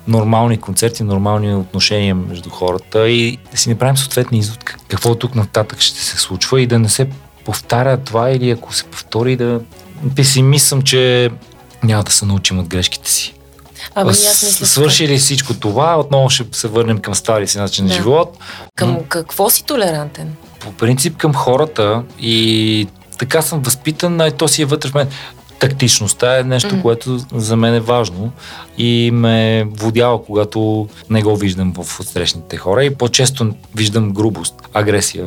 нормални 0.09 0.59
концерти, 0.59 1.03
нормални 1.03 1.55
отношения 1.55 2.14
между 2.14 2.50
хората 2.50 3.09
и 3.09 3.38
да 3.53 3.57
си 3.59 3.68
направим 3.68 3.96
съответни 3.96 4.38
извод 4.38 4.64
как- 4.64 4.81
какво 4.88 5.14
тук 5.14 5.35
нататък 5.35 5.81
ще 5.81 6.00
се 6.00 6.16
случва 6.16 6.61
и 6.62 6.66
да 6.66 6.79
не 6.79 6.88
се 6.88 7.09
повтаря 7.44 7.96
това 7.96 8.31
или 8.31 8.50
ако 8.50 8.74
се 8.74 8.85
повтори 8.85 9.37
да 9.37 9.61
песимист 10.16 10.66
съм, 10.66 10.83
че 10.83 11.31
няма 11.83 12.03
да 12.05 12.12
се 12.12 12.26
научим 12.26 12.59
от 12.59 12.68
грешките 12.68 13.11
си. 13.11 13.35
Абе, 13.94 14.09
и 14.09 14.26
аз 14.26 14.42
мисля, 14.42 14.66
Свърши 14.66 15.09
ли 15.09 15.18
всичко 15.18 15.55
това, 15.55 16.00
отново 16.00 16.31
ще 16.31 16.44
се 16.53 16.68
върнем 16.68 16.98
към 16.98 17.14
стария 17.14 17.48
си 17.48 17.59
начин 17.59 17.85
Да. 17.85 17.88
на 17.88 17.96
живот. 17.96 18.38
Към 18.74 18.98
какво 19.09 19.50
си 19.50 19.64
толерантен? 19.64 20.35
По 20.61 20.72
принцип 20.72 21.16
към 21.16 21.35
хората 21.35 22.03
и 22.20 22.88
така 23.20 23.42
съм 23.42 23.61
възпитан, 23.61 24.20
а 24.20 24.28
и 24.28 24.33
то 24.33 24.48
си 24.48 24.62
е 24.62 24.64
вътре 24.64 24.90
в 24.90 24.94
мен. 24.94 25.09
Тактичността 25.59 26.38
е 26.38 26.42
нещо, 26.44 26.68
Мгм. 26.74 26.83
което 26.83 27.18
за 27.35 27.56
мен 27.56 27.74
е 27.74 27.80
важно 27.80 28.33
и 28.78 29.11
ме 29.12 29.66
водява, 29.70 30.24
когато 30.24 30.88
не 31.11 31.22
го 31.22 31.37
виждам 31.37 31.72
в 31.72 32.00
отсрещните 32.00 32.56
хора 32.56 32.85
и 32.85 32.94
по-често 32.94 33.50
виждам 33.74 34.11
грубост, 34.12 34.54
агресия. 34.74 35.26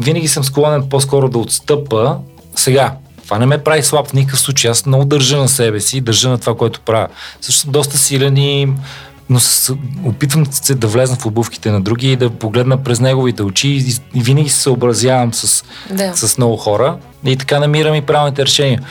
Винаги 0.00 0.28
съм 0.28 0.44
склонен 0.44 0.88
по-скоро 0.88 1.28
да 1.28 1.38
отстъпа. 1.38 2.16
Сега, 2.56 2.94
това 3.24 3.38
не 3.38 3.46
ме 3.46 3.58
прави 3.64 3.82
слаб 3.82 4.06
в 4.06 4.12
никакъв 4.12 4.40
случай. 4.40 4.70
Аз 4.70 4.86
много 4.86 5.04
държа 5.04 5.36
на 5.36 5.48
себе 5.48 5.80
си, 5.80 6.00
държа 6.00 6.28
на 6.28 6.38
това, 6.38 6.56
което 6.56 6.80
правя. 6.80 7.08
Също 7.40 7.60
съм 7.60 7.70
доста 7.72 7.98
силен 7.98 8.36
и 8.36 8.68
но 9.30 9.40
с, 9.40 9.74
опитвам 10.04 10.46
се 10.46 10.74
да 10.74 10.86
влезна 10.86 11.16
в 11.16 11.26
обувките 11.26 11.70
на 11.70 11.80
други 11.80 12.12
и 12.12 12.16
да 12.16 12.30
погледна 12.30 12.76
през 12.76 13.00
неговите 13.00 13.42
очи 13.42 13.68
и, 13.68 13.94
и 14.14 14.22
винаги 14.22 14.48
се 14.48 14.60
съобразявам 14.60 15.34
с, 15.34 15.64
Да. 15.90 16.16
с 16.16 16.38
много 16.38 16.56
хора 16.56 16.96
и 17.24 17.36
така 17.36 17.60
намирам 17.60 17.94
и 17.94 18.02
правилните 18.02 18.42
решения. 18.46 18.82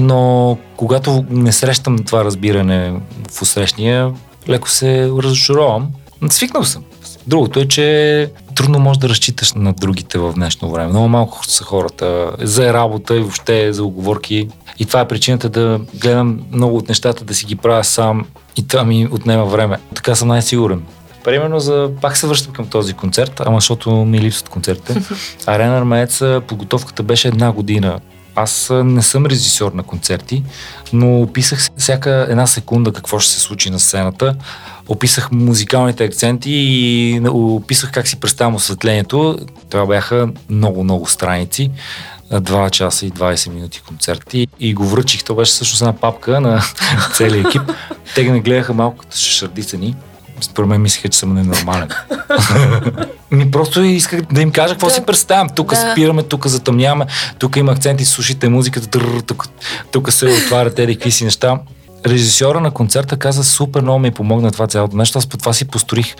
Но 0.00 0.58
когато 0.76 1.24
не 1.30 1.52
срещам 1.52 1.98
това 1.98 2.24
разбиране 2.24 3.00
в 3.30 3.42
усрещния, 3.42 4.12
леко 4.48 4.68
се 4.70 5.10
разочаровам. 5.22 5.88
Свикнал 6.30 6.64
съм. 6.64 6.82
Другото 7.26 7.60
е, 7.60 7.68
че 7.68 8.30
трудно 8.54 8.78
можеш 8.78 8.98
да 9.00 9.08
разчиташ 9.08 9.52
на 9.52 9.72
другите 9.72 10.18
в 10.18 10.32
днешно 10.32 10.70
време. 10.70 10.88
Много 10.88 11.08
малко 11.08 11.46
са 11.46 11.64
хората 11.64 12.30
за 12.38 12.72
работа 12.72 13.16
и 13.16 13.20
въобще 13.20 13.72
за 13.72 13.84
оговорки. 13.84 14.48
И 14.78 14.84
това 14.84 15.00
е 15.00 15.08
причината 15.08 15.48
да 15.48 15.80
гледам 15.94 16.40
много 16.52 16.76
от 16.76 16.88
нещата, 16.88 17.24
да 17.24 17.34
си 17.34 17.46
ги 17.46 17.56
правя 17.56 17.84
сам 17.84 18.26
и 18.56 18.68
това 18.68 18.84
ми 18.84 19.08
отнема 19.10 19.44
време. 19.44 19.76
Така 19.94 20.14
съм 20.14 20.28
най-сигурен. 20.28 20.82
Примерно 21.24 21.60
за... 21.60 21.90
Пак 22.00 22.16
се 22.16 22.26
връщам 22.26 22.52
към 22.52 22.66
този 22.66 22.94
концерт, 22.94 23.42
ама 23.46 23.56
защото 23.56 23.90
ми 23.90 24.20
липсват 24.20 24.48
концертите. 24.48 25.02
Арена 25.46 25.78
Армеец, 25.78 26.22
подготовката 26.46 27.02
беше 27.02 27.28
една 27.28 27.52
година. 27.52 28.00
Аз 28.34 28.70
не 28.84 29.02
съм 29.02 29.26
режисьор 29.26 29.72
на 29.72 29.82
концерти, 29.82 30.42
но 30.92 31.22
описах 31.22 31.68
всяка 31.76 32.26
една 32.30 32.46
секунда 32.46 32.92
какво 32.92 33.18
ще 33.18 33.32
се 33.32 33.40
случи 33.40 33.70
на 33.70 33.80
сцената. 33.80 34.34
Описах 34.88 35.30
музикалните 35.32 36.04
акценти 36.04 36.50
и 36.50 37.20
описах 37.28 37.90
как 37.92 38.08
си 38.08 38.20
представям 38.20 38.54
осветлението. 38.54 39.38
Това 39.70 39.86
бяха 39.86 40.28
много-много 40.48 41.06
страници. 41.06 41.70
2 42.32 42.70
часа 42.70 43.06
и 43.06 43.12
20 43.12 43.50
минути 43.50 43.82
концерти 43.88 44.46
и 44.60 44.74
го 44.74 44.86
връчих. 44.86 45.24
То 45.24 45.34
беше 45.34 45.52
всъщност 45.52 45.80
една 45.82 45.92
папка 45.92 46.40
на 46.40 46.62
целия 47.14 47.40
екип. 47.48 47.62
Те 48.14 48.24
ги 48.24 48.40
гледаха 48.40 48.74
малко 48.74 48.96
като 48.96 49.16
шардицани. 49.16 49.94
Според 50.40 50.68
мен 50.68 50.82
мислеха, 50.82 51.08
че 51.08 51.18
съм 51.18 51.34
ненормален. 51.34 51.88
Ми 53.30 53.50
просто 53.50 53.82
исках 53.82 54.20
да 54.22 54.40
им 54.40 54.50
кажа 54.52 54.74
какво 54.74 54.86
Да. 54.86 54.94
си 54.94 55.02
представям. 55.06 55.48
Тук 55.48 55.70
Да. 55.70 55.92
спираме, 55.92 56.22
тук 56.22 56.46
затъмняваме, 56.46 57.06
тук 57.38 57.56
има 57.56 57.72
акценти, 57.72 58.04
слушайте 58.04 58.48
музиката, 58.48 58.86
тър, 58.86 59.20
тук, 59.26 59.48
тук 59.92 60.12
се 60.12 60.26
отварят 60.26 60.78
еди 60.78 60.96
какви 60.96 61.10
си 61.10 61.24
неща. 61.24 61.58
Режисьора 62.06 62.60
на 62.60 62.70
концерта 62.70 63.16
каза 63.16 63.44
супер 63.44 63.80
много 63.80 63.98
ми 63.98 64.10
помогна 64.10 64.50
това 64.52 64.66
цялото 64.66 64.96
нещо. 64.96 65.18
Аз 65.18 65.26
по 65.26 65.36
това 65.36 65.52
си 65.52 65.64
построих 65.64 66.14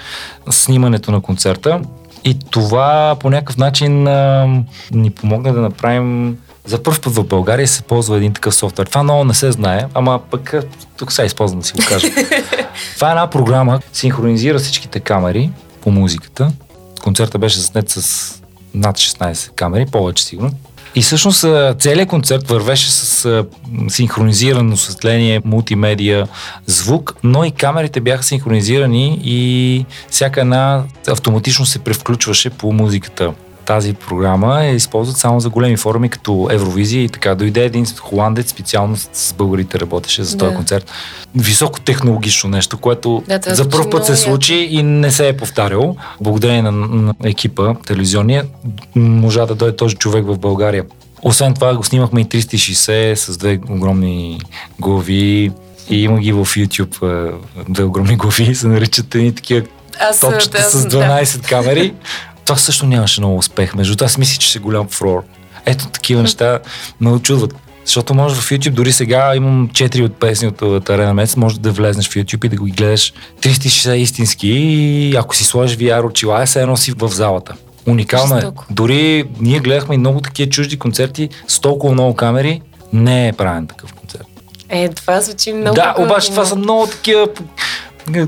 снимането 0.51 1.11
на 1.11 1.21
концерта 1.21 1.81
и 2.27 2.39
това 2.51 3.17
по 3.21 3.31
някакъв 3.31 3.57
начин 3.57 4.09
а, 4.09 4.47
ни 4.93 5.11
помогна 5.11 5.53
да 5.53 5.61
направим 5.61 6.39
за 6.65 6.83
първ 6.83 7.01
път 7.01 7.15
в 7.15 7.25
България 7.25 7.69
се 7.69 7.83
ползва 7.83 8.17
един 8.17 8.33
такъв 8.33 8.55
софтуер. 8.55 8.87
Това 8.87 9.03
много 9.03 9.25
не 9.25 9.35
се 9.35 9.53
знае, 9.53 9.85
ама 9.95 10.21
пък 10.31 10.55
тук 10.97 11.13
сега 11.13 11.27
използвам 11.27 11.61
да 11.61 11.67
си 11.67 11.73
го 11.73 11.83
кажа. 11.89 12.09
това 12.95 13.09
е 13.09 13.11
една 13.11 13.31
програма, 13.31 13.81
синхронизира 13.93 14.59
всичките 14.59 15.01
камери 15.01 15.51
по 15.81 15.91
музиката. 15.91 16.53
Концерта 17.03 17.39
беше 17.39 17.59
заснет 17.59 17.91
с 17.91 18.33
над 18.75 18.97
16 18.97 19.51
камери, 19.51 19.87
повече 19.87 20.25
сигурно. 20.25 20.53
И 20.97 21.03
всъщност 21.03 21.41
целият 21.79 22.09
концерт 22.09 22.49
вървеше 22.49 22.91
с 22.93 23.45
синхронизирано 23.89 24.75
осветление, 24.75 25.43
мултимедия, 25.45 26.29
звук, 26.67 27.15
но 27.23 27.45
и 27.45 27.51
камерите 27.51 28.01
бяха 28.01 28.23
синхронизирани 28.23 29.21
и 29.25 29.85
всяка 30.11 30.41
една 30.41 30.85
автоматично 31.09 31.67
се 31.67 31.79
превключваше 31.79 32.51
по 32.51 32.73
музиката. 32.73 33.33
Тази 33.67 33.93
програма 33.93 34.65
е 34.65 34.75
използват 34.75 35.17
само 35.17 35.41
за 35.41 35.51
големи 35.51 35.77
форуми, 35.77 36.09
като 36.09 36.49
Евровизия 36.51 37.03
и 37.03 37.09
така. 37.09 37.35
Дойде 37.35 37.65
един 37.65 37.87
холандец, 38.01 38.51
специално 38.51 38.97
с 38.97 39.35
българите 39.39 39.81
работеше 39.81 40.25
за 40.25 40.39
този 40.39 40.51
Да. 40.51 40.57
концерт. 40.57 40.91
Високотехнологично 41.35 42.51
нещо, 42.51 42.79
което 42.79 43.23
Да, 43.29 43.39
това 43.39 43.55
за 43.55 43.63
звучи 43.63 43.77
първ 43.77 43.91
път 43.91 44.07
се 44.07 44.17
случи 44.17 44.55
и 44.55 44.83
не 44.83 45.11
се 45.11 45.29
е 45.29 45.37
повтаряло. 45.37 45.97
Благодарение 46.21 46.63
на, 46.63 46.73
на 46.73 47.15
екипа 47.25 47.75
телевизионния 47.75 48.45
можа 48.97 49.47
да 49.47 49.55
дойде 49.55 49.77
този 49.77 49.95
човек 49.95 50.25
в 50.27 50.39
България. 50.39 50.85
Освен 51.23 51.55
това 51.55 51.77
го 51.77 51.85
снимахме 51.85 52.21
и 52.21 52.27
360 52.27 53.15
с 53.15 53.37
две 53.37 53.61
огромни 53.71 54.41
глави 54.81 55.51
и 55.91 56.03
има 56.03 56.19
ги 56.19 56.33
в 56.33 56.39
YouTube 56.39 57.29
е, 57.29 57.33
две 57.69 57.85
огромни 57.85 58.17
глави, 58.17 58.55
се 58.55 58.67
наричат 58.67 59.15
едни 59.15 59.35
такива 59.35 59.67
Аз, 60.11 60.21
топчета 60.21 60.59
да, 60.59 60.65
с 60.65 60.87
да. 60.87 60.97
12 60.99 61.49
камери. 61.49 61.95
Това 62.47 62.57
също 62.57 62.87
нямаше 62.87 63.21
много 63.21 63.39
успех. 63.39 63.75
Между 63.75 63.97
това 63.97 64.05
аз 64.05 64.19
мисля, 64.19 64.39
че 64.39 64.49
ще 64.49 64.59
е 64.59 64.63
голям 64.63 64.89
фрор. 64.89 65.25
Ето 65.67 65.87
такива 65.87 66.23
неща 66.23 66.59
ме 67.01 67.11
очудват. 67.11 67.55
Защото 67.85 68.15
може 68.15 68.35
в 68.35 68.51
YouTube, 68.51 68.71
дори 68.71 68.93
сега 68.93 69.33
имам 69.37 69.69
4 69.69 70.05
от 70.05 70.21
песни 70.21 70.49
от, 70.49 70.91
Арена 70.91 71.15
Мец, 71.15 71.37
може 71.37 71.61
да 71.61 71.71
влезнеш 71.71 72.09
в 72.09 72.15
YouTube 72.15 72.47
и 72.47 72.49
да 72.49 72.57
го 72.57 72.65
гледаш 72.65 73.13
360 73.41 73.95
истински 73.95 74.49
и 74.49 75.17
ако 75.17 75.37
си 75.37 75.45
сложиш 75.45 75.77
VR 75.77 76.05
очила, 76.05 76.43
е 76.43 76.47
все 76.47 76.63
едно 76.63 76.77
си 76.77 76.93
в 76.99 77.09
залата. 77.09 77.55
Уникално 77.87 78.39
е. 78.39 78.43
Дори 78.71 79.25
ние 79.41 79.61
гледахме 79.61 79.95
и 79.95 79.99
много 79.99 80.21
такива 80.21 80.51
чужди 80.51 80.79
концерти 80.79 81.29
с 81.49 81.61
толкова 81.61 81.93
много 81.93 82.15
камери. 82.15 82.63
Не 82.93 83.29
е 83.29 83.33
правен 83.33 83.67
такъв 83.67 83.93
концерт. 83.93 84.27
Е, 84.69 84.89
това 84.89 85.21
звучи 85.21 85.53
много 85.53 85.75
да, 85.75 85.95
обаче 85.99 86.31
това 86.31 86.45
са 86.45 86.57
много 86.57 86.87
такива 86.87 87.29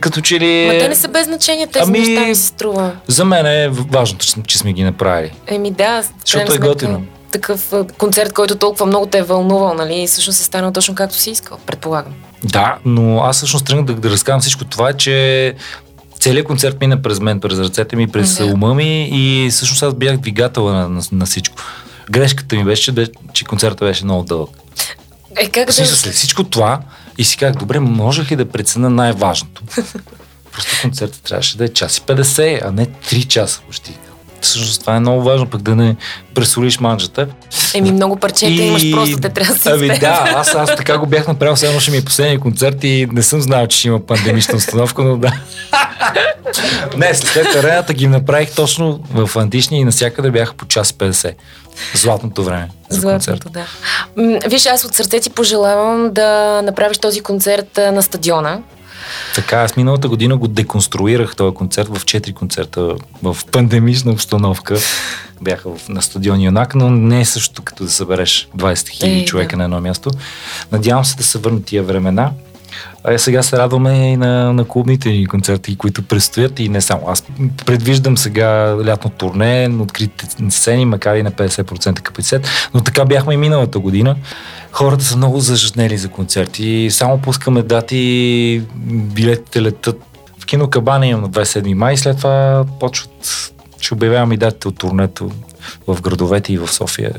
като 0.01 0.21
че 0.21 0.41
ли... 0.41 0.67
Ма 0.67 0.79
те 0.79 0.89
не 0.89 0.95
са 0.95 1.09
без 1.09 1.25
значение, 1.25 1.67
тези 1.67 1.83
Ами- 1.83 1.99
неща 1.99 2.27
ми 2.27 2.35
се 2.35 2.47
струва. 2.47 2.93
За 3.07 3.25
мен 3.25 3.47
е 3.47 3.69
важно, 3.69 4.19
че, 4.19 4.35
че 4.47 4.59
сме 4.59 4.73
ги 4.73 4.83
направили. 4.85 5.33
Еми 5.47 5.71
да, 5.71 6.03
Защото 6.25 6.53
е 6.55 6.59
готино. 6.59 7.03
Такъв 7.31 7.73
концерт, 7.99 8.33
който 8.33 8.57
толкова 8.57 8.87
много 8.87 9.07
те 9.07 9.19
е 9.19 9.23
вълнувал, 9.23 9.75
нали? 9.75 10.03
И 10.03 10.07
всъщност 10.07 10.41
е 10.41 10.45
станал 10.45 10.73
точно 10.73 10.95
както 10.95 11.17
си 11.17 11.31
искал, 11.31 11.59
предполагам. 11.67 12.13
Да, 12.45 12.79
но 12.85 13.21
аз 13.21 13.37
всъщност 13.37 13.67
тръгнах 13.67 13.85
да, 13.87 13.95
да 13.95 14.11
разказвам 14.11 14.41
всичко 14.41 14.65
това, 14.65 14.93
че 14.93 15.55
целият 16.21 16.47
концерт 16.47 16.81
мина 16.81 17.03
през 17.03 17.21
мен, 17.21 17.41
през 17.41 17.59
ръцете 17.59 17.97
ми, 17.97 18.09
през 18.09 18.37
Да. 18.37 18.45
ума 18.47 18.75
ми 18.75 19.09
и 19.13 19.51
всъщност 19.51 19.83
аз 19.83 19.95
бях 19.95 20.17
двигател 20.17 20.65
на, 20.65 20.89
на, 20.89 21.03
на 21.13 21.27
всичко. 21.27 21.57
Грешката 22.11 22.57
ми 22.57 22.65
беше, 22.65 22.95
че, 22.95 23.07
че 23.33 23.45
концертът 23.45 23.89
беше 23.89 24.05
много 24.05 24.23
дълъг. 24.23 24.51
Е, 25.37 25.49
как 25.49 25.73
смисъл, 25.73 25.97
след 25.97 26.15
всичко 26.15 26.45
това 26.45 26.81
и 27.19 27.25
си 27.25 27.37
казах, 27.37 27.57
добре, 27.57 27.81
можех 27.81 28.31
ли 28.31 28.37
да 28.37 28.49
преценя 28.49 28.91
най-важното? 28.91 29.63
Просто 30.53 30.79
концертът 30.83 31.23
трябваше 31.23 31.57
да 31.57 31.65
е 31.65 31.69
час 31.69 31.99
и 31.99 32.01
50, 32.01 32.61
а 32.65 32.73
не 32.73 32.87
3 32.87 33.27
часа 33.27 33.61
почти. 33.67 33.99
Всъщност 34.41 34.81
това 34.81 34.97
е 34.97 35.01
много 35.01 35.23
важно, 35.23 35.47
пък 35.47 35.63
да 35.63 35.77
не 35.77 35.97
пресолиш 36.35 36.81
манджата. 36.81 37.27
Еми 37.75 37.93
много 37.93 38.17
парчета 38.17 38.63
имаш, 38.63 38.91
просто 38.91 39.17
те 39.17 39.29
трябва 39.29 39.55
да 39.55 39.61
се 39.61 39.71
Ами 39.71 39.89
да, 39.89 40.33
аз, 40.37 40.55
аз 40.55 40.77
така 40.77 40.99
го 40.99 41.07
бях 41.07 41.29
направил, 41.29 41.55
едно 41.63 41.81
ще 41.81 41.91
ми 41.91 41.97
е 41.97 42.05
последния 42.05 42.41
концерт 42.41 42.85
и 42.85 43.09
не 43.13 43.23
съм 43.23 43.41
знал, 43.41 43.67
че 43.67 43.79
ще 43.79 43.89
има 43.89 44.07
пандемична 44.07 44.57
установка, 44.57 45.03
но 45.03 45.17
да. 45.17 45.33
не, 46.97 47.15
след 47.15 47.47
арената 47.57 47.95
ги 47.95 48.07
направих 48.07 48.55
точно 48.55 49.01
в 49.15 49.39
античния 49.39 49.81
и 49.81 49.85
навсякъде 49.85 50.31
бяха 50.31 50.55
по 50.55 50.67
час 50.67 50.93
50. 50.93 51.35
Златното 51.95 52.45
време 52.45 52.69
за 52.89 53.03
концерт. 53.03 53.43
Златното, 53.43 53.49
да. 53.51 53.67
М, 54.23 54.39
Виж, 54.47 54.67
аз 54.67 54.85
от 54.85 54.95
сърце 54.95 55.21
ти 55.21 55.31
пожелавам 55.31 56.11
да 56.13 56.61
направиш 56.63 56.99
този 56.99 57.21
концерт 57.21 57.77
на 57.77 58.03
стадиона. 58.03 58.61
Така, 59.35 59.57
аз 59.57 59.77
миналата 59.77 60.09
година 60.09 60.37
го 60.37 60.49
деконструирах 60.49 61.37
този 61.37 61.55
концерт 61.55 61.89
в 61.89 62.05
4 62.05 62.33
концерта 62.33 62.95
в 63.23 63.37
пандемична 63.53 64.13
обстановка. 64.13 64.77
Бяха 65.41 65.71
в, 65.77 65.89
на 65.89 66.03
стадион 66.03 66.43
Юнак, 66.43 66.75
но 66.75 66.91
не 66.91 67.21
е 67.21 67.25
също 67.25 67.63
като 67.63 67.85
да 67.85 67.91
събереш 67.91 68.49
20 68.57 68.89
хиляди 68.89 69.21
Е, 69.21 69.25
човека 69.25 69.51
да. 69.51 69.57
на 69.57 69.65
едно 69.65 69.81
място. 69.81 70.11
Надявам 70.73 71.05
се 71.05 71.17
да 71.17 71.23
се 71.23 71.39
върнат 71.39 71.65
тия 71.65 71.83
времена. 71.83 72.31
А 73.05 73.13
е, 73.13 73.19
сега 73.19 73.43
се 73.43 73.57
радваме 73.57 74.13
и 74.13 74.17
на, 74.17 74.53
на 74.53 74.65
клубните 74.65 75.09
ни 75.09 75.27
концерти, 75.27 75.77
които 75.77 76.03
предстоят 76.03 76.61
и 76.61 76.69
не 76.69 76.81
само. 76.81 77.09
Аз 77.09 77.25
предвиждам 77.67 78.19
сега 78.19 78.77
лятно 78.87 79.11
турне, 79.11 79.69
на 79.69 79.83
откритите 79.83 80.51
сцени, 80.51 80.85
макар 80.85 81.17
и 81.17 81.23
на 81.23 81.33
50% 81.33 82.01
капацитет, 82.01 82.49
но 82.75 82.81
така 82.81 83.05
бяхме 83.05 83.35
и 83.35 83.37
миналата 83.37 83.79
година. 83.79 84.17
Хората 84.73 85.05
са 85.05 85.17
много 85.17 85.41
зажнели 85.41 85.99
за 85.99 86.09
концерти. 86.09 86.89
Само 86.91 87.19
пускаме 87.19 87.63
дати, 87.63 88.63
билетите 88.91 89.63
летат. 89.63 90.03
В 90.39 90.47
кино 90.47 90.71
Кабана 90.71 91.07
имам 91.07 91.23
на 91.23 91.31
27 91.31 91.75
май, 91.75 91.97
след 91.97 92.17
това 92.17 92.65
почват, 92.81 93.53
ще 93.81 93.95
обявявам 93.95 94.33
и 94.33 94.37
датите 94.37 94.69
от 94.69 94.79
турнето 94.79 95.31
в 95.87 96.01
градовете 96.03 96.53
и 96.53 96.59
в 96.59 96.69
София. 96.69 97.13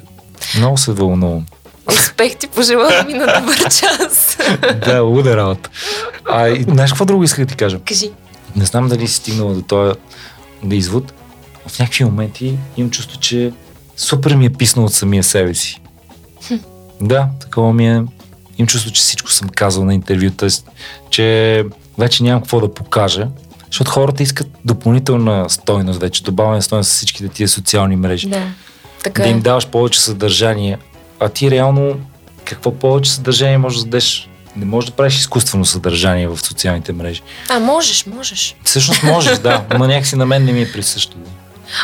Много 0.58 0.78
се 0.78 0.92
вълнувам. 0.92 1.46
Успех 1.94 2.36
ти 2.36 2.48
пожелавам 2.48 3.10
и 3.10 3.14
на 3.14 3.40
добър 3.40 3.58
час. 3.58 4.38
да, 4.86 5.02
луда 5.02 5.38
работа. 5.38 5.70
А, 6.26 6.50
и, 6.50 6.64
знаеш 6.64 6.92
какво 6.92 7.06
друго 7.06 7.24
исках 7.24 7.46
да 7.46 7.52
ти 7.52 7.56
кажа? 7.56 7.80
Кажи. 7.86 8.12
Не 8.56 8.66
знам 8.66 8.88
дали 8.88 9.08
си 9.08 9.16
стигнала 9.16 9.54
до 9.54 9.62
този 9.62 9.94
да 10.64 10.76
извод. 10.76 11.14
В 11.68 11.80
някакви 11.80 12.04
моменти 12.04 12.58
имам 12.78 12.92
чувство, 12.92 13.20
че 13.20 13.52
супер 13.98 14.36
ми 14.36 14.46
е 14.46 14.50
писнал 14.50 14.86
от 14.86 14.94
самия 14.94 15.24
себе 15.24 15.54
си. 15.54 15.82
Да, 17.02 17.28
такова 17.40 17.74
ми 17.74 17.88
е. 17.88 18.04
Имам 18.58 18.68
чувство, 18.68 18.92
че 18.92 19.02
всичко 19.02 19.32
съм 19.32 19.50
казал 19.50 19.86
на 19.86 19.94
интервюта, 19.94 20.48
че 21.10 21.66
вече 21.98 22.24
нямам 22.24 22.42
какво 22.42 22.60
да 22.60 22.74
покажа, 22.74 23.28
защото 23.68 23.92
хората 23.92 24.24
искат 24.24 24.48
допълнителна 24.66 25.50
стойност 25.50 26.02
вече, 26.02 26.24
добавена 26.24 26.62
стойност 26.62 26.92
с 26.92 26.96
всичките 26.96 27.30
тия 27.30 27.48
социални 27.48 27.96
мрежи. 27.96 28.28
Да. 28.28 28.44
Така 29.04 29.24
да 29.24 29.30
е. 29.30 29.32
им 29.32 29.42
даваш 29.42 29.68
повече 29.68 30.02
съдържание. 30.02 30.78
А 31.20 31.30
ти 31.30 31.52
реално 31.52 32.00
какво 32.46 32.72
повече 32.72 33.12
съдържание 33.12 33.58
можеш 33.58 33.80
да 33.80 33.86
дадеш? 33.86 34.30
Не 34.56 34.66
можеш 34.66 34.90
да 34.90 34.96
правиш 34.96 35.18
изкуствено 35.18 35.66
съдържание 35.66 36.28
в 36.28 36.38
социалните 36.38 36.94
мрежи. 36.94 37.22
А, 37.50 37.60
можеш, 37.60 38.06
можеш. 38.06 38.56
Всъщност 38.64 39.04
можеш, 39.04 39.38
да, 39.38 39.64
но 39.80 39.88
някакси 39.88 40.16
на 40.16 40.26
мен 40.26 40.46
не 40.46 40.52
ми 40.52 40.62
е 40.62 40.72
присъщо. 40.72 41.18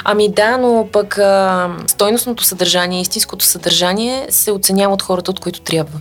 Ами 0.03 0.29
да, 0.29 0.57
но 0.57 0.87
пък 0.91 1.17
а, 1.17 1.69
стойностното 1.87 2.43
съдържание, 2.43 3.01
истинското 3.01 3.45
съдържание 3.45 4.25
се 4.29 4.51
оценява 4.51 4.93
от 4.93 5.01
хората, 5.01 5.31
от 5.31 5.39
които 5.39 5.61
трябва. 5.61 5.99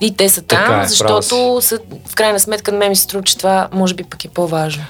И 0.00 0.16
те 0.16 0.28
са 0.28 0.42
Така 0.42 0.66
там, 0.66 0.80
е, 0.80 0.88
защото 0.88 1.58
са, 1.60 1.78
в 2.08 2.14
крайна 2.14 2.40
сметка 2.40 2.72
на 2.72 2.78
мен 2.78 2.88
ми 2.88 2.96
се 2.96 3.02
струва, 3.02 3.24
че 3.24 3.36
това 3.38 3.68
може 3.72 3.94
би 3.94 4.04
пък 4.04 4.24
е 4.24 4.28
по-важно. 4.28 4.84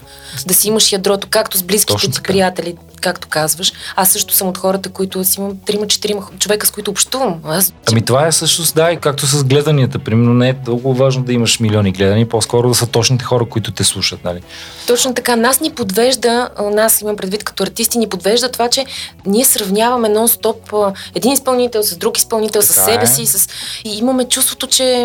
Да 0.47 0.55
си 0.55 0.69
имаш 0.69 0.92
ядрото, 0.92 1.27
както 1.31 1.57
с 1.59 1.62
близките 1.62 1.92
Точно 1.92 2.11
ти 2.11 2.16
така. 2.16 2.33
приятели, 2.33 2.77
както 3.01 3.29
казваш. 3.29 3.73
Аз 3.97 4.11
също 4.11 4.35
съм 4.35 4.49
от 4.49 4.59
хората, 4.59 4.88
които 4.88 5.25
си 5.25 5.40
имам 5.40 5.57
трима-четирима 5.66 6.23
човека, 6.38 6.66
с 6.66 6.71
които 6.71 6.90
общувам. 6.90 7.40
Аз 7.45 7.73
Ами 7.90 8.03
това 8.03 8.27
е 8.27 8.31
всъщност, 8.31 8.75
да, 8.75 8.92
и 8.92 8.97
както 8.97 9.27
с 9.27 9.45
гледанията. 9.45 9.99
Примерно 9.99 10.35
не 10.35 10.49
е 10.49 10.55
толкова 10.64 11.05
важно 11.05 11.23
да 11.23 11.33
имаш 11.33 11.61
милиони 11.61 11.92
гледани, 11.92 12.29
по-скоро 12.29 12.69
да 12.69 12.75
са 12.75 12.87
точните 12.87 13.25
хора, 13.25 13.45
които 13.45 13.73
те 13.73 13.85
слушат, 13.85 14.25
нали? 14.25 14.40
Точно 14.87 15.14
така. 15.14 15.37
Нас 15.37 15.61
ни 15.61 15.71
подвежда, 15.71 16.49
нас 16.73 17.01
имам 17.01 17.16
предвид 17.16 17.45
като 17.45 17.62
артисти, 17.62 17.99
ни 17.99 18.09
подвежда 18.09 18.49
това, 18.49 18.69
че 18.69 18.87
ние 19.27 19.45
сравняваме 19.45 20.09
нон-стоп 20.09 20.95
един 21.14 21.33
изпълнител 21.33 21.83
с 21.83 21.97
друг 21.97 22.19
изпълнител, 22.19 22.62
с 22.62 22.69
Така 22.69 22.81
себе 22.81 23.05
е. 23.05 23.07
си. 23.07 23.27
С... 23.27 23.49
И 23.85 23.99
имаме 23.99 24.25
чувството, 24.25 24.66
че 24.66 24.95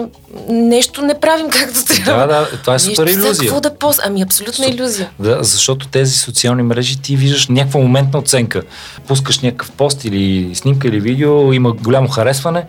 нещо 0.49 1.01
не 1.01 1.19
правим 1.19 1.49
както 1.49 1.85
трябва. 1.85 2.27
Да, 2.27 2.39
да, 2.39 2.49
това 2.61 2.75
е 2.75 2.79
супер 2.79 3.03
Нещо 3.03 3.19
иллюзия. 3.19 3.41
Какво 3.41 3.59
да 3.59 3.75
пос... 3.75 3.99
Ами 4.03 4.21
абсолютна 4.21 4.65
Супер. 4.65 4.77
иллюзия. 4.77 5.09
Да, 5.19 5.37
защото 5.41 5.87
тези 5.87 6.13
социални 6.13 6.63
мрежи 6.63 7.01
ти 7.01 7.15
виждаш 7.15 7.47
някаква 7.47 7.79
моментна 7.79 8.19
оценка. 8.19 8.61
Пускаш 9.07 9.39
някакъв 9.39 9.71
пост 9.71 10.05
или 10.05 10.55
снимка 10.55 10.87
или 10.87 10.99
видео, 10.99 11.53
има 11.53 11.71
голямо 11.71 12.07
харесване, 12.07 12.65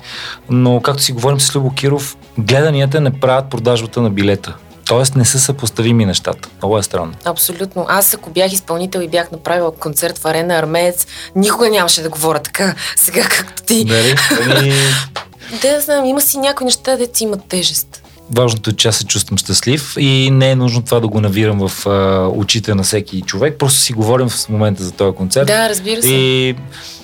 но 0.51 0.81
както 0.81 1.03
си 1.03 1.13
говорим 1.13 1.41
с 1.41 1.55
Любо 1.55 1.71
Киров, 1.75 2.17
гледанията 2.39 3.01
не 3.01 3.21
правят 3.21 3.51
продажбата 3.51 4.03
на 4.03 4.11
билета. 4.11 4.57
Тоест 4.87 5.17
не 5.17 5.25
са 5.25 5.39
съпоставими 5.41 6.07
нещата. 6.07 6.49
Много 6.59 6.79
е 6.79 6.83
странно. 6.83 7.13
Абсолютно. 7.25 7.87
Аз 7.89 8.15
ако 8.15 8.31
бях 8.31 8.53
изпълнител 8.53 9.01
и 9.01 9.09
бях 9.09 9.31
направила 9.31 9.71
концерт 9.75 10.19
в 10.19 10.25
арена 10.25 10.55
Армеец, 10.55 11.07
никога 11.37 11.71
нямаше 11.71 12.03
да 12.03 12.09
говоря 12.09 12.39
така, 12.39 12.75
сега 12.97 13.23
както 13.23 13.63
ти. 13.63 13.85
Нали? 13.85 14.15
Ами, 14.43 14.73
Да, 15.63 15.81
знам, 15.81 16.05
има 16.05 16.21
си 16.21 16.39
някои 16.39 16.65
неща, 16.65 16.97
де 16.97 17.09
си 17.13 17.25
имат 17.25 17.41
тежест. 17.49 18.03
важното 18.31 18.71
е, 18.71 18.73
че 18.73 18.89
аз 18.89 18.97
се 18.97 19.05
чувствам 19.05 19.39
щастлив 19.39 19.95
и 19.99 20.31
не 20.33 20.51
е 20.51 20.57
нужно 20.57 20.83
това 20.83 21.01
да 21.01 21.09
го 21.09 21.21
навирам 21.21 21.69
в 21.69 21.87
а, 21.87 22.29
очите 22.29 22.75
на 22.75 22.83
всеки 22.83 23.23
човек. 23.23 23.59
Просто 23.59 23.81
си 23.81 23.93
говорим 23.93 24.29
в 24.29 24.49
момента 24.49 24.85
за 24.85 24.93
този 24.93 25.17
концерт. 25.17 25.47
Да, 25.47 25.69
разбира 25.69 26.03
се. 26.03 26.09
И 26.09 26.55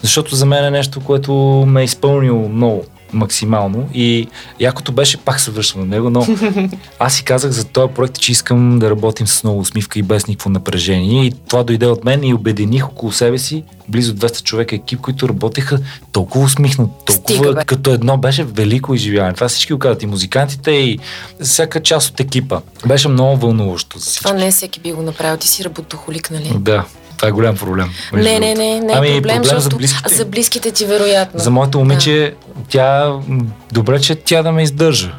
защото 0.03 0.37
за 0.37 0.47
мен 0.47 0.64
е 0.64 0.71
нещо, 0.71 1.01
което 1.01 1.33
ме 1.67 1.81
е 1.81 1.85
изпълнило 1.85 2.49
много 2.49 2.85
максимално 3.12 3.88
и 3.94 4.29
якото 4.61 4.92
беше, 4.92 5.16
пак 5.16 5.40
се 5.40 5.51
връщам 5.51 5.81
на 5.81 5.87
него, 5.87 6.11
но 6.11 6.27
аз 6.99 7.14
си 7.14 7.25
казах 7.25 7.51
за 7.51 7.64
този 7.64 7.92
проект, 7.94 8.18
че 8.18 8.33
искам 8.33 8.79
да 8.79 8.90
работим 8.90 9.27
с 9.27 9.44
много 9.44 9.61
усмивка 9.61 9.99
и 9.99 10.03
без 10.03 10.27
никакво 10.27 10.51
напрежение 10.51 11.25
и 11.25 11.33
това 11.49 11.62
дойде 11.62 11.87
от 11.87 12.05
мен 12.05 12.25
и 12.25 12.35
обединих 12.35 12.88
около 12.88 13.12
себе 13.12 13.38
си 13.38 13.64
близо 13.88 14.14
200 14.14 14.42
човека 14.42 14.77
екип, 14.77 15.01
които 15.01 15.29
работеха 15.29 15.79
толкова 16.12 16.44
усмихнато, 16.44 16.90
толкова 17.05 17.35
Стига, 17.35 17.53
бе. 17.55 17.64
като 17.64 17.90
едно 17.90 18.16
беше 18.16 18.44
велико 18.44 18.94
изживяване. 18.94 19.35
Това 19.35 19.49
всички 19.49 19.73
го 19.73 19.79
казват 19.79 20.03
и 20.03 20.07
музикантите 20.07 20.71
и 20.71 20.99
всяка 21.42 21.83
част 21.83 22.11
от 22.11 22.21
екипа. 22.21 22.61
Беше 22.87 23.09
много 23.09 23.37
вълнуващо 23.37 23.99
за 23.99 24.05
всички. 24.05 24.25
Това 24.25 24.37
не 24.37 24.51
всеки 24.51 24.81
би 24.81 24.92
го 24.92 25.03
направил. 25.03 25.37
Ти 25.37 25.49
си 25.49 25.64
работохолик, 25.64 26.31
нали? 26.31 26.53
Да, 26.59 26.85
това 27.18 27.28
е 27.28 27.33
голям 27.33 27.57
проблем. 27.57 27.90
Не, 28.12 28.38
не, 28.38 28.54
не, 28.54 28.81
не 28.81 28.92
е 28.92 28.96
ами, 28.96 29.09
проблем, 29.09 29.22
проблем 29.22 29.44
за 29.44 29.50
защото 29.50 29.76
близките. 29.76 30.14
за 30.14 30.24
близките 30.24 30.70
ти 30.70 30.85
вероятно. 30.85 31.40
За 31.40 31.50
моето 31.50 31.78
момиче, 31.78 32.35
тя, 32.68 33.12
м, 33.28 33.40
добре, 33.72 34.00
че 34.00 34.14
тя 34.14 34.42
да 34.42 34.52
ме 34.52 34.62
издържа. 34.62 35.14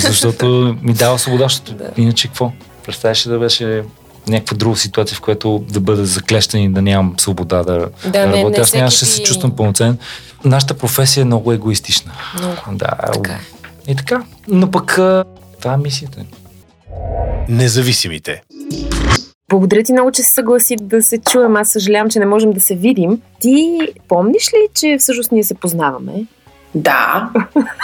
Защото 0.00 0.76
ми 0.82 0.92
дава 0.92 1.18
свобода, 1.18 1.44
защото 1.44 1.72
Да. 1.74 1.84
иначе 1.96 2.28
какво? 2.28 2.52
Представяш 2.86 3.22
да 3.22 3.38
беше 3.38 3.82
някаква 4.28 4.56
друга 4.56 4.76
ситуация, 4.76 5.16
в 5.16 5.20
която 5.20 5.64
да 5.70 5.80
бъда 5.80 6.06
заклещен 6.06 6.62
и 6.62 6.72
да 6.72 6.82
нямам 6.82 7.14
свобода 7.18 7.62
да, 7.62 7.88
Да, 8.06 8.26
не, 8.26 8.36
работя. 8.36 8.56
не 8.56 8.62
Аз 8.62 8.74
нямаше 8.74 9.00
да 9.00 9.06
всеки 9.06 9.16
се 9.16 9.22
чувствам 9.22 9.56
пълноценен. 9.56 9.98
Нашата 10.44 10.74
професия 10.74 11.22
е 11.22 11.24
много 11.24 11.52
егоистична. 11.52 12.12
Много. 12.38 12.56
Да, 12.72 12.90
Така 13.12 13.32
е. 13.32 13.92
и 13.92 13.96
така. 13.96 14.22
Но 14.48 14.70
пък 14.70 14.92
това 15.60 15.72
е 15.72 15.76
мисията. 15.76 16.20
Независимите. 17.48 18.42
Благодаря 19.48 19.82
ти 19.82 19.92
много, 19.92 20.12
че 20.12 20.22
се 20.22 20.32
съгласи 20.32 20.76
да 20.82 21.02
се 21.02 21.18
чуем. 21.18 21.56
Аз 21.56 21.70
съжалявам, 21.72 22.10
че 22.10 22.18
не 22.18 22.26
можем 22.26 22.52
да 22.52 22.60
се 22.60 22.74
видим. 22.74 23.22
Ти 23.40 23.78
помниш 24.08 24.52
ли, 24.52 24.68
че 24.74 24.96
всъщност 24.98 25.32
ние 25.32 25.44
се 25.44 25.54
познаваме? 25.54 26.26
Да. 26.74 27.30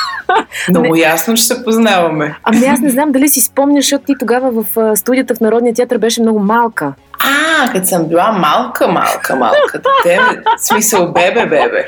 Много 0.69 0.97
ясно, 0.97 1.35
че 1.35 1.43
се 1.43 1.65
познаваме. 1.65 2.39
Ами 2.45 2.67
аз 2.67 2.81
не 2.81 2.91
знам 2.91 3.13
дали 3.13 3.29
си 3.29 3.41
спомняш, 3.41 3.85
защото 3.85 4.05
ти 4.05 4.15
тогава 4.19 4.51
в 4.51 4.97
студията 4.97 5.35
в 5.35 5.41
Народния 5.41 5.75
театър 5.75 5.99
беше 5.99 6.23
много 6.23 6.39
малка. 6.39 6.95
А, 7.25 7.73
като 7.73 7.87
съм 7.87 8.09
била 8.09 8.33
малка, 8.33 8.89
малка, 8.89 9.37
малка 9.37 9.81
дете, 10.05 10.21
в 10.59 10.67
смисъл 10.67 11.13
бебе, 11.13 11.47
бебе. 11.47 11.87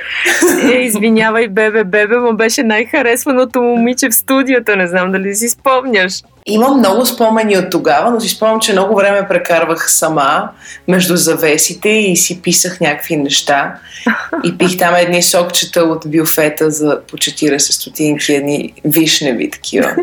Е, 0.72 0.76
извинявай, 0.76 1.48
бебе, 1.48 1.84
бебе, 1.84 2.16
му 2.16 2.36
беше 2.36 2.62
най-харесваното 2.62 3.62
момиче 3.62 4.08
в 4.08 4.14
студията. 4.14 4.76
Не 4.76 4.86
знам 4.86 5.12
дали 5.12 5.34
си 5.34 5.48
спомняш. 5.48 6.12
Имам 6.46 6.78
много 6.78 7.06
спомени 7.06 7.58
от 7.58 7.70
тогава, 7.70 8.10
но 8.10 8.20
си 8.20 8.28
спомням, 8.28 8.60
че 8.60 8.72
много 8.72 8.96
време 8.96 9.28
прекарвах 9.28 9.92
сама 9.92 10.48
между 10.88 11.16
завесите 11.16 11.88
и 11.88 12.16
си 12.16 12.42
писах 12.42 12.80
някакви 12.80 13.16
неща. 13.16 13.74
И 14.44 14.58
пих 14.58 14.78
там 14.78 14.94
едни 14.94 15.22
сокчета 15.22 15.82
от 15.82 16.04
бюфета 16.06 16.70
за 16.70 17.00
по 17.10 17.16
40 17.16 17.58
стотинки, 17.58 18.32
едни 18.32 18.74
вишневи 18.84 19.50
такива. 19.50 19.96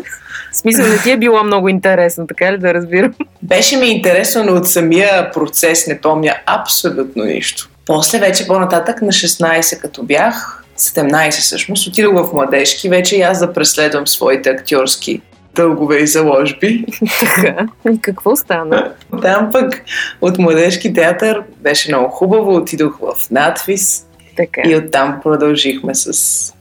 В 0.52 0.56
смисъл, 0.56 0.86
не 0.86 0.98
ти 0.98 1.10
е 1.10 1.16
било 1.16 1.44
много 1.44 1.68
интересно, 1.68 2.26
така 2.26 2.52
ли 2.52 2.58
да 2.58 2.74
разбирам? 2.74 3.14
Беше 3.42 3.76
ми 3.76 3.86
интересно, 3.86 4.44
но 4.44 4.52
от 4.52 4.68
самия 4.68 5.32
процес 5.32 5.86
не 5.86 6.00
помня 6.00 6.34
абсолютно 6.46 7.24
нищо. 7.24 7.68
После 7.86 8.18
вече 8.18 8.46
по-нататък 8.46 9.02
на 9.02 9.12
16, 9.12 9.80
като 9.80 10.02
бях, 10.02 10.64
17 10.78 11.30
всъщност, 11.30 11.88
отидох 11.88 12.26
в 12.26 12.32
младежки, 12.32 12.88
вече 12.88 13.16
и 13.16 13.22
аз 13.22 13.38
да 13.38 13.52
преследвам 13.52 14.06
своите 14.06 14.50
актьорски 14.50 15.20
дългове 15.54 15.98
и 15.98 16.06
заложби. 16.06 16.84
Така. 17.20 17.66
И 17.92 18.00
какво 18.00 18.36
стана? 18.36 18.92
Там 19.22 19.50
пък 19.52 19.84
от 20.20 20.38
младежки 20.38 20.94
театър 20.94 21.42
беше 21.60 21.88
много 21.88 22.08
хубаво, 22.08 22.56
отидох 22.56 22.98
в 22.98 23.30
надвис 23.30 24.06
Така. 24.36 24.62
и 24.64 24.76
оттам 24.76 25.20
продължихме 25.22 25.94
с 25.94 26.54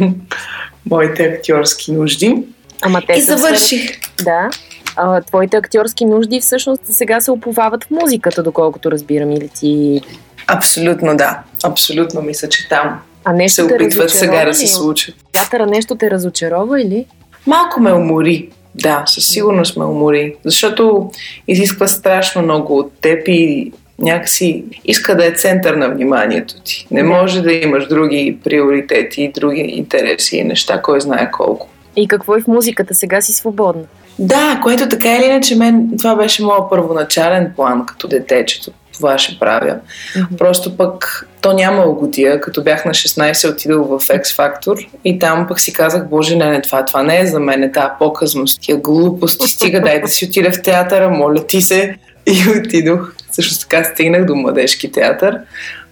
моите 0.90 1.22
актьорски 1.24 1.92
нужди. 1.92 2.42
Ама 2.84 3.02
те 3.06 3.12
И 3.12 3.20
са 3.20 3.36
завърших. 3.36 3.82
сфера- 3.82 4.24
Да. 4.24 4.50
А, 4.96 5.20
твоите 5.20 5.56
актьорски 5.56 6.04
нужди 6.04 6.40
всъщност 6.40 6.82
сега 6.84 7.20
се 7.20 7.30
оповават 7.30 7.84
в 7.84 7.90
музиката, 7.90 8.42
доколкото 8.42 8.90
разбирам, 8.90 9.30
или 9.30 9.48
ти... 9.48 10.00
Абсолютно 10.46 11.16
да. 11.16 11.38
Абсолютно 11.64 12.22
мисля, 12.22 12.48
че 12.48 12.68
там 12.68 13.00
А 13.24 13.32
нещо 13.32 13.54
се 13.54 13.62
опитват 13.64 14.10
сега 14.10 14.44
да 14.44 14.54
се 14.54 14.66
случат. 14.66 15.14
Театъра 15.32 15.66
нещо 15.66 15.94
те 15.94 16.10
разочарова 16.10 16.80
или? 16.82 17.06
Малко 17.46 17.80
ме 17.80 17.92
умори. 17.92 18.48
Да, 18.74 19.02
със 19.06 19.26
сигурност 19.26 19.76
ме 19.76 19.84
умори. 19.84 20.34
Защото 20.44 21.10
изисква 21.48 21.88
страшно 21.88 22.42
много 22.42 22.78
от 22.78 22.92
теб 23.00 23.28
и 23.28 23.72
някакси 23.98 24.64
иска 24.84 25.16
да 25.16 25.26
е 25.26 25.32
център 25.32 25.74
на 25.74 25.88
вниманието 25.88 26.54
ти. 26.64 26.86
Не 26.90 27.02
може 27.02 27.42
да 27.42 27.52
имаш 27.52 27.88
други 27.88 28.38
приоритети, 28.44 29.32
други 29.34 29.60
интереси 29.60 30.36
и 30.36 30.44
неща, 30.44 30.82
кой 30.82 31.00
знае 31.00 31.30
колко. 31.30 31.68
И 31.96 32.08
какво 32.08 32.36
е 32.36 32.40
в 32.40 32.46
музиката? 32.46 32.94
Сега 32.94 33.20
си 33.20 33.32
свободна. 33.32 33.82
Да, 34.18 34.60
което 34.62 34.88
така 34.88 35.16
или 35.16 35.24
иначе 35.24 35.56
мен, 35.56 35.90
това 35.98 36.16
беше 36.16 36.44
моят 36.44 36.70
първоначален 36.70 37.52
план 37.56 37.86
като 37.86 38.08
дете, 38.08 38.44
че 38.46 38.60
това 38.94 39.18
ще 39.18 39.38
правя. 39.38 39.76
Mm-hmm. 39.76 40.36
Просто 40.38 40.76
пък 40.76 41.26
то 41.40 41.52
няма 41.52 41.88
годия. 41.88 42.40
Като 42.40 42.62
бях 42.62 42.84
на 42.84 42.90
16, 42.90 43.52
отидох 43.52 43.86
в 43.86 44.08
X 44.08 44.22
Factor 44.22 44.88
и 45.04 45.18
там 45.18 45.46
пък 45.48 45.60
си 45.60 45.72
казах, 45.72 46.08
боже, 46.08 46.36
не, 46.36 46.50
не, 46.50 46.62
това, 46.62 46.84
това 46.84 47.02
не 47.02 47.20
е 47.20 47.26
за 47.26 47.40
мен, 47.40 47.62
е 47.62 47.72
тази 47.72 47.88
показност, 47.98 48.60
тия 48.60 48.76
глупости, 48.76 49.48
стига, 49.48 49.80
дай 49.80 50.00
да 50.00 50.08
си 50.08 50.24
отида 50.24 50.50
в 50.52 50.62
театъра, 50.62 51.10
моля 51.10 51.46
ти 51.46 51.62
се. 51.62 51.96
И 52.26 52.58
отидох. 52.58 53.14
Също 53.32 53.68
така 53.68 53.84
стигнах 53.84 54.24
до 54.24 54.34
младежки 54.34 54.92
театър, 54.92 55.38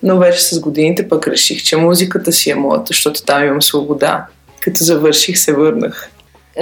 но 0.03 0.19
вече 0.19 0.45
с 0.45 0.61
годините 0.61 1.09
пък 1.09 1.29
реших, 1.29 1.63
че 1.63 1.77
музиката 1.77 2.33
си 2.33 2.51
е 2.51 2.55
моята, 2.55 2.85
защото 2.87 3.23
там 3.23 3.45
имам 3.45 3.63
свобода. 3.63 4.27
Като 4.63 4.85
завърших, 4.85 5.39
се 5.39 5.53
върнах. 5.53 6.11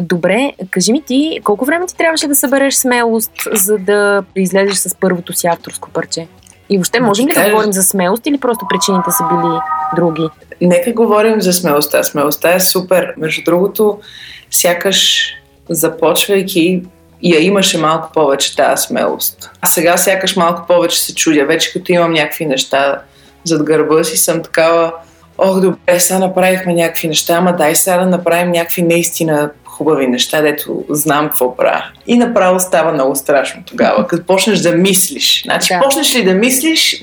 Добре, 0.01 0.53
кажи 0.71 0.93
ми 0.93 1.03
ти, 1.03 1.41
колко 1.45 1.65
време 1.65 1.87
ти 1.87 1.97
трябваше 1.97 2.29
да 2.29 2.35
събереш 2.35 2.75
смелост, 2.75 3.33
за 3.53 3.79
да 3.79 4.25
излезеш 4.37 4.77
с 4.77 4.95
първото 4.95 5.33
си 5.33 5.47
авторско 5.47 5.91
парче? 5.91 6.27
И 6.71 6.77
въобще 6.77 7.01
можем 7.01 7.29
ли 7.29 7.33
да 7.33 7.51
говорим 7.51 7.73
за 7.73 7.83
смелост 7.83 8.27
или 8.27 8.39
просто 8.39 8.67
причините 8.69 9.11
са 9.11 9.25
били 9.25 9.59
други? 9.97 10.29
Нека 10.61 10.93
говорим 10.93 11.41
за 11.41 11.53
смелостта. 11.53 12.03
Смелостта 12.03 12.55
е 12.55 12.61
супер. 12.61 13.15
Между 13.17 13.43
другото, 13.45 13.99
сякаш 14.51 15.31
започвайки 15.69 16.83
я 17.23 17.41
имаше 17.41 17.79
малко 17.79 18.11
повече 18.15 18.57
тази 18.57 18.83
смелост. 18.87 19.51
А 19.61 19.67
сега 19.67 19.97
сякаш 19.97 20.37
малко 20.37 20.67
повече 20.67 21.01
се 21.01 21.15
чудя. 21.15 21.47
Вече 21.47 21.73
като 21.73 21.93
имам 21.93 22.13
някакви 22.13 22.47
неща 22.47 23.03
зад 23.45 23.63
гърба 23.63 24.05
си, 24.05 24.17
съм 24.17 24.43
такава 24.43 24.93
ох, 25.41 25.61
добре, 25.61 26.01
сега 26.01 26.19
направихме 26.19 26.75
някакви 26.75 27.09
неща, 27.09 27.35
ама 27.35 27.57
дай 27.57 27.75
сега 27.75 27.99
да 27.99 28.07
направим 28.07 28.53
някакви 28.53 28.83
наистина 28.83 29.51
хубави 29.65 30.07
неща, 30.07 30.43
дето 30.43 30.85
знам 30.89 31.27
какво 31.27 31.57
правя. 31.57 31.85
И 32.07 32.17
направо 32.17 32.61
става 32.61 32.93
много 32.93 33.17
страшно 33.17 33.63
тогава, 33.67 34.07
като 34.07 34.27
почнеш 34.27 34.59
да 34.59 34.73
мислиш. 34.73 35.43
Значи, 35.43 35.75
да. 35.75 35.81
почнеш 35.81 36.15
ли 36.15 36.25
да 36.25 36.35
мислиш, 36.35 37.03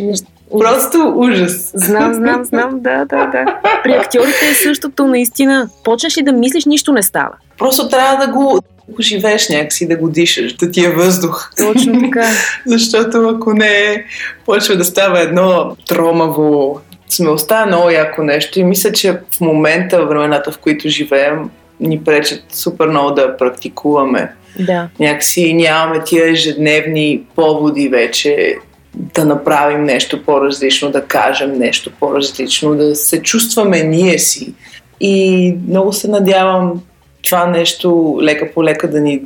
Просто 0.59 1.13
ужас. 1.15 1.71
Знам, 1.73 2.13
знам, 2.13 2.45
знам, 2.45 2.69
да, 2.73 3.05
да, 3.05 3.25
да. 3.25 3.45
При 3.83 3.91
актьорите 3.91 4.49
е 4.51 4.53
същото, 4.53 5.07
наистина. 5.07 5.69
Почнеш 5.83 6.17
ли 6.17 6.21
да 6.21 6.31
мислиш, 6.31 6.65
нищо 6.65 6.93
не 6.93 7.03
става. 7.03 7.31
Просто 7.57 7.89
трябва 7.89 8.25
да 8.25 8.31
го, 8.31 8.61
го 8.89 9.01
живееш 9.01 9.49
някакси, 9.49 9.87
да 9.87 9.95
го 9.95 10.09
дишаш, 10.09 10.53
да 10.53 10.71
ти 10.71 10.85
е 10.85 10.89
въздух. 10.89 11.51
Точно 11.57 12.01
така. 12.01 12.27
Защото 12.65 13.29
ако 13.29 13.53
не, 13.53 14.05
почва 14.45 14.75
да 14.75 14.85
става 14.85 15.21
едно 15.21 15.75
тромаво. 15.87 16.81
Смелостта 17.09 17.61
е 17.61 17.65
много 17.65 17.89
яко 17.89 18.23
нещо 18.23 18.59
и 18.59 18.63
мисля, 18.63 18.91
че 18.91 19.19
в 19.31 19.41
момента, 19.41 20.05
времената, 20.05 20.51
в 20.51 20.57
които 20.57 20.89
живеем, 20.89 21.49
ни 21.79 22.03
пречат 22.03 22.43
супер 22.49 22.87
много 22.87 23.11
да 23.11 23.37
практикуваме. 23.37 24.33
Да. 24.59 24.89
Някакси 24.99 25.53
нямаме 25.53 26.03
тия 26.03 26.29
ежедневни 26.29 27.21
поводи 27.35 27.89
вече 27.89 28.55
да 28.93 29.25
направим 29.25 29.83
нещо 29.83 30.23
по-различно, 30.23 30.91
да 30.91 31.05
кажем 31.05 31.53
нещо 31.53 31.91
по-различно, 31.99 32.75
да 32.75 32.95
се 32.95 33.21
чувстваме 33.21 33.83
ние 33.83 34.19
си. 34.19 34.53
И 34.99 35.55
много 35.67 35.93
се 35.93 36.07
надявам 36.07 36.81
това 37.21 37.45
нещо 37.45 38.17
лека 38.21 38.51
по 38.53 38.63
лека 38.63 38.89
да 38.89 39.01
ни 39.01 39.21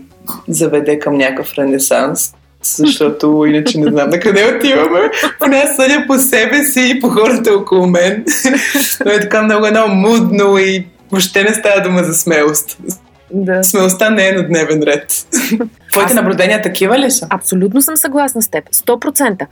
заведе 0.48 1.00
към 1.00 1.18
някакъв 1.18 1.54
ренесанс, 1.58 2.34
защото 2.64 3.46
иначе 3.46 3.80
не 3.80 3.92
знам 3.92 4.10
на 4.10 4.20
къде 4.20 4.56
отиваме. 4.56 5.12
Поне 5.40 5.64
съдя 5.76 6.04
по 6.08 6.18
себе 6.18 6.64
си 6.64 6.94
и 6.96 7.00
по 7.00 7.10
хората 7.10 7.54
около 7.54 7.88
мен. 7.88 8.26
Но 9.06 9.12
е 9.12 9.20
така 9.20 9.42
много 9.42 9.66
едно 9.66 9.88
мудно 9.88 10.58
и 10.58 10.88
въобще 11.12 11.44
не 11.44 11.54
става 11.54 11.82
дума 11.82 12.04
за 12.04 12.14
смелост. 12.14 12.78
Да. 13.34 13.64
Смелостта 13.64 14.10
не 14.10 14.28
е 14.28 14.32
на 14.32 14.48
дневен 14.48 14.84
ред. 14.84 15.28
Твоите 15.92 16.12
Аз... 16.12 16.14
наблюдения 16.14 16.62
такива 16.62 17.00
ли 17.00 17.12
са? 17.12 17.28
Абсолютно 17.30 17.82
съм 17.82 17.98
съгласна 17.98 18.42
с 18.42 18.48
теб. 18.48 18.70
100%. 18.70 19.46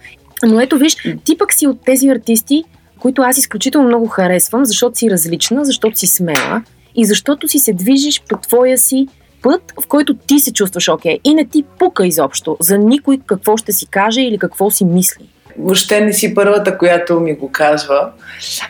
Но 0.44 0.62
ето 0.62 0.78
виж, 0.78 0.96
ти 1.24 1.38
пък 1.38 1.54
си 1.54 1.68
от 1.68 1.86
тези 1.86 2.10
артисти, 2.10 2.64
които 3.00 3.22
аз 3.22 3.38
изключително 3.38 3.88
много 3.88 4.08
харесвам, 4.08 4.66
защото 4.66 4.98
си 4.98 5.10
различна, 5.10 5.66
защото 5.66 6.00
си 6.00 6.08
смела 6.08 6.62
и 6.96 7.06
защото 7.06 7.48
си 7.48 7.60
се 7.60 7.74
движиш 7.74 8.22
по 8.30 8.38
твоя 8.38 8.78
си 8.78 9.08
път, 9.42 9.74
в 9.84 9.88
който 9.88 10.14
ти 10.14 10.40
се 10.40 10.54
чувстваш 10.54 10.90
окей. 10.90 11.16
Okay. 11.16 11.20
И 11.24 11.34
не 11.34 11.46
ти 11.46 11.64
пука 11.80 12.08
изобщо 12.08 12.58
за 12.60 12.78
никой 12.78 13.20
какво 13.26 13.58
ще 13.58 13.72
си 13.72 13.88
каже 13.88 14.22
или 14.22 14.38
какво 14.38 14.72
си 14.72 14.86
мисли 14.86 15.30
въобще 15.60 16.02
не 16.02 16.14
си 16.14 16.36
първата, 16.36 16.78
която 16.78 17.20
ми 17.20 17.34
го 17.34 17.52
казва. 17.52 18.10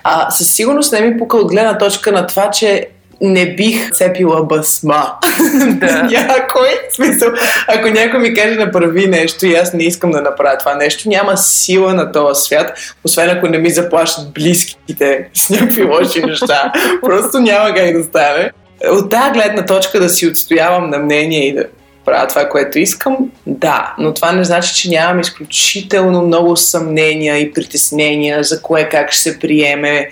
А, 0.03 0.31
със 0.31 0.53
сигурност 0.53 0.93
не 0.93 1.01
ми 1.01 1.17
пука 1.17 1.37
от 1.37 1.51
гледна 1.51 1.77
точка 1.77 2.11
на 2.11 2.27
това, 2.27 2.51
че 2.51 2.87
не 3.21 3.55
бих 3.55 3.91
цепила 3.91 4.43
басма. 4.43 5.13
Да. 5.67 6.03
някой, 6.11 6.67
в 6.91 6.95
смисъл, 6.95 7.29
ако 7.67 7.87
някой 7.87 8.19
ми 8.19 8.33
каже 8.33 8.55
направи 8.55 9.07
нещо 9.07 9.45
и 9.45 9.55
аз 9.55 9.73
не 9.73 9.83
искам 9.83 10.11
да 10.11 10.21
направя 10.21 10.57
това 10.57 10.75
нещо, 10.75 11.09
няма 11.09 11.37
сила 11.37 11.93
на 11.93 12.11
този 12.11 12.41
свят, 12.41 12.79
освен 13.03 13.29
ако 13.29 13.47
не 13.47 13.57
ми 13.57 13.69
заплащат 13.69 14.33
близките 14.33 15.29
с 15.33 15.49
някакви 15.49 15.83
лоши 15.83 16.21
неща. 16.21 16.73
Просто 17.01 17.39
няма 17.39 17.75
как 17.75 17.97
да 17.97 18.03
стане. 18.03 18.51
От 18.85 19.09
тази 19.09 19.31
гледна 19.31 19.65
точка 19.65 19.99
да 19.99 20.09
си 20.09 20.27
отстоявам 20.27 20.89
на 20.89 20.97
мнение 20.97 21.47
и 21.47 21.53
да 21.53 21.65
правя 22.05 22.27
това, 22.27 22.49
което 22.49 22.79
искам, 22.79 23.17
да, 23.47 23.95
но 23.97 24.13
това 24.13 24.31
не 24.31 24.43
значи, 24.43 24.75
че 24.75 24.89
нямам 24.89 25.19
изключително 25.19 26.21
много 26.21 26.57
съмнения 26.57 27.37
и 27.37 27.53
притеснения 27.53 28.43
за 28.43 28.61
кое 28.61 28.89
как 28.89 29.11
ще 29.11 29.21
се 29.21 29.39
приеме, 29.39 30.09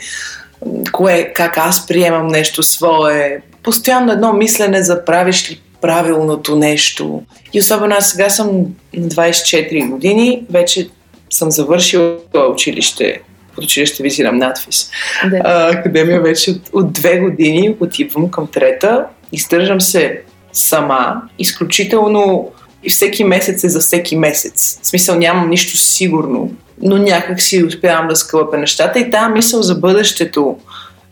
кое, 0.92 1.32
как 1.34 1.58
аз 1.58 1.88
приемам 1.88 2.28
нещо 2.28 2.64
свое. 2.64 3.42
Постоянно 3.64 4.12
едно 4.12 4.34
мислене 4.34 4.84
за 4.84 5.06
правиш 5.06 5.52
ли 5.52 5.62
правилното 5.82 6.56
нещо. 6.56 7.22
И 7.54 7.60
особено 7.60 7.96
аз 7.96 8.10
сега 8.10 8.30
съм 8.30 8.48
на 8.94 9.08
24 9.08 9.90
години, 9.90 10.44
вече 10.50 10.90
съм 11.30 11.52
завършила 11.52 12.18
училище, 12.54 13.22
училище 13.58 14.04
визирам 14.04 14.38
надфис. 14.38 14.90
Да. 15.30 15.42
А, 15.44 15.72
академия 15.72 16.22
вече 16.22 16.52
от, 16.52 16.70
от 16.74 16.94
две 16.94 17.20
години 17.20 17.76
отивам 17.80 18.32
към 18.32 18.48
трета, 18.48 19.06
издържам 19.32 19.82
се 19.82 20.22
сама, 20.54 21.22
изключително 21.40 22.52
и 22.84 22.90
всеки 22.90 23.24
месец 23.24 23.64
е 23.64 23.70
за 23.70 23.80
всеки 23.80 24.16
месец. 24.16 24.80
В 24.82 24.88
смисъл 24.88 25.16
нямам 25.16 25.50
нищо 25.50 25.78
сигурно, 25.78 26.52
но 26.82 26.98
някак 26.98 27.42
си 27.42 27.64
успявам 27.64 28.08
да 28.08 28.16
скълъпя 28.16 28.58
нещата 28.58 29.00
и 29.00 29.10
тази 29.10 29.34
мисъл 29.34 29.62
за 29.62 29.76
бъдещето, 29.76 30.58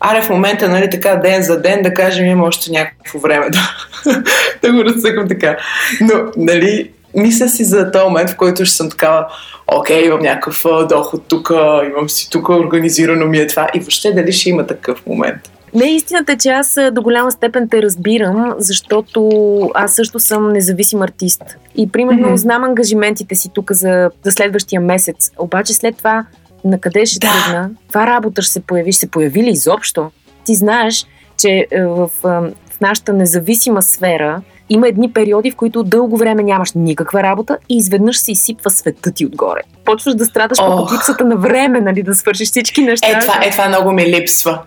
аре 0.00 0.22
в 0.22 0.30
момента, 0.30 0.68
нали, 0.68 0.90
така 0.90 1.16
ден 1.16 1.42
за 1.42 1.60
ден, 1.60 1.82
да 1.82 1.94
кажем, 1.94 2.26
има 2.26 2.44
още 2.44 2.70
някакво 2.70 3.18
време 3.18 3.46
да, 3.50 3.76
да 4.62 4.72
го 4.72 4.84
разсъкам 4.84 5.28
така. 5.28 5.56
Но, 6.00 6.14
нали, 6.36 6.90
мисля 7.16 7.48
си 7.48 7.64
за 7.64 7.90
този 7.90 8.04
момент, 8.04 8.30
в 8.30 8.36
който 8.36 8.64
ще 8.64 8.76
съм 8.76 8.90
такава, 8.90 9.26
окей, 9.66 10.06
имам 10.06 10.20
някакъв 10.20 10.64
доход 10.88 11.22
тук, 11.28 11.50
имам 11.90 12.08
си 12.08 12.30
тук, 12.30 12.48
организирано 12.48 13.26
ми 13.26 13.38
е 13.38 13.46
това. 13.46 13.68
И 13.74 13.80
въобще 13.80 14.12
дали 14.12 14.32
ще 14.32 14.50
има 14.50 14.66
такъв 14.66 15.06
момент? 15.06 15.50
Не, 15.74 15.84
истината 15.84 16.32
е, 16.32 16.36
че 16.36 16.48
аз 16.48 16.78
до 16.92 17.02
голяма 17.02 17.32
степен 17.32 17.68
те 17.68 17.82
разбирам, 17.82 18.54
защото 18.58 19.30
аз 19.74 19.94
също 19.94 20.20
съм 20.20 20.52
независим 20.52 21.02
артист. 21.02 21.42
И 21.76 21.92
примерно 21.92 22.28
mm-hmm. 22.28 22.34
знам 22.34 22.64
ангажиментите 22.64 23.34
си 23.34 23.50
тук 23.54 23.72
за, 23.72 24.10
за 24.22 24.32
следващия 24.32 24.80
месец. 24.80 25.30
Обаче 25.38 25.74
след 25.74 25.96
това 25.96 26.26
на 26.64 26.80
къде 26.80 27.06
ще 27.06 27.18
да. 27.18 27.26
тръгна? 27.26 27.70
Това 27.88 28.06
работа 28.06 28.42
ще 28.42 28.52
се 28.52 28.60
появи? 28.60 28.92
Ще 28.92 29.00
се 29.00 29.10
появи 29.10 29.42
ли 29.42 29.50
изобщо? 29.50 30.10
Ти 30.44 30.54
знаеш, 30.54 31.06
че 31.38 31.66
е, 31.70 31.84
в, 31.84 32.10
в 32.22 32.80
нашата 32.80 33.12
независима 33.12 33.82
сфера 33.82 34.42
има 34.68 34.88
едни 34.88 35.12
периоди, 35.12 35.50
в 35.50 35.56
които 35.56 35.82
дълго 35.82 36.16
време 36.16 36.42
нямаш 36.42 36.72
никаква 36.74 37.22
работа 37.22 37.58
и 37.68 37.76
изведнъж 37.76 38.18
се 38.18 38.32
изсипва 38.32 38.70
света 38.70 39.12
ти 39.12 39.26
отгоре. 39.26 39.60
Почваш 39.84 40.14
да 40.14 40.24
страдаш 40.24 40.58
oh. 40.58 40.88
по 40.88 40.94
липсата 40.94 41.24
на 41.24 41.36
време, 41.36 41.80
нали, 41.80 42.02
да 42.02 42.14
свършиш 42.14 42.48
всички 42.48 42.82
неща. 42.82 43.08
Е, 43.08 43.18
това, 43.20 43.34
е, 43.44 43.50
това 43.50 43.68
много 43.68 43.92
ми 43.92 44.06
липсва. 44.06 44.62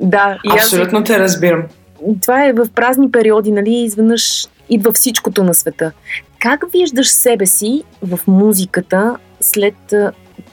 Да. 0.00 0.38
И 0.44 0.50
Абсолютно 0.50 0.98
аз... 0.98 1.04
те 1.04 1.18
разбирам. 1.18 1.62
Това 2.22 2.44
е 2.44 2.52
в 2.52 2.66
празни 2.74 3.10
периоди, 3.10 3.52
нали, 3.52 3.70
изведнъж 3.70 4.46
идва 4.68 4.92
всичкото 4.92 5.44
на 5.44 5.54
света. 5.54 5.92
Как 6.38 6.64
виждаш 6.72 7.08
себе 7.08 7.46
си 7.46 7.82
в 8.02 8.20
музиката 8.26 9.16
след 9.40 9.74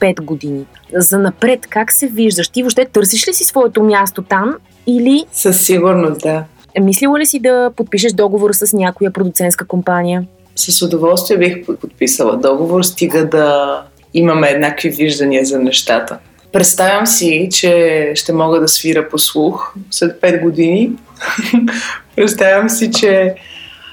5 0.00 0.20
години? 0.20 0.64
За 0.94 1.18
напред, 1.18 1.66
как 1.66 1.92
се 1.92 2.06
виждаш? 2.06 2.48
Ти 2.48 2.62
въобще 2.62 2.84
търсиш 2.84 3.28
ли 3.28 3.34
си 3.34 3.44
своето 3.44 3.82
място 3.82 4.22
там 4.22 4.54
или... 4.86 5.24
Със 5.32 5.60
сигурност, 5.60 6.20
да. 6.20 6.44
Мислила 6.80 7.18
ли 7.18 7.26
си 7.26 7.40
да 7.40 7.70
подпишеш 7.76 8.12
договор 8.12 8.52
с 8.52 8.72
някоя 8.72 9.10
продуцентска 9.10 9.66
компания? 9.66 10.26
С 10.56 10.82
удоволствие 10.82 11.38
бих 11.38 11.66
подписала 11.66 12.36
договор, 12.36 12.82
стига 12.82 13.28
да 13.28 13.82
имаме 14.14 14.48
еднакви 14.48 14.90
виждания 14.90 15.44
за 15.44 15.58
нещата. 15.58 16.18
Представям 16.52 17.06
си, 17.06 17.48
че 17.52 18.12
ще 18.14 18.32
мога 18.32 18.60
да 18.60 18.68
свира 18.68 19.08
по 19.08 19.18
слух 19.18 19.74
след 19.90 20.20
5 20.20 20.42
години. 20.42 20.90
Представям 22.16 22.68
си, 22.68 22.90
че 22.90 23.34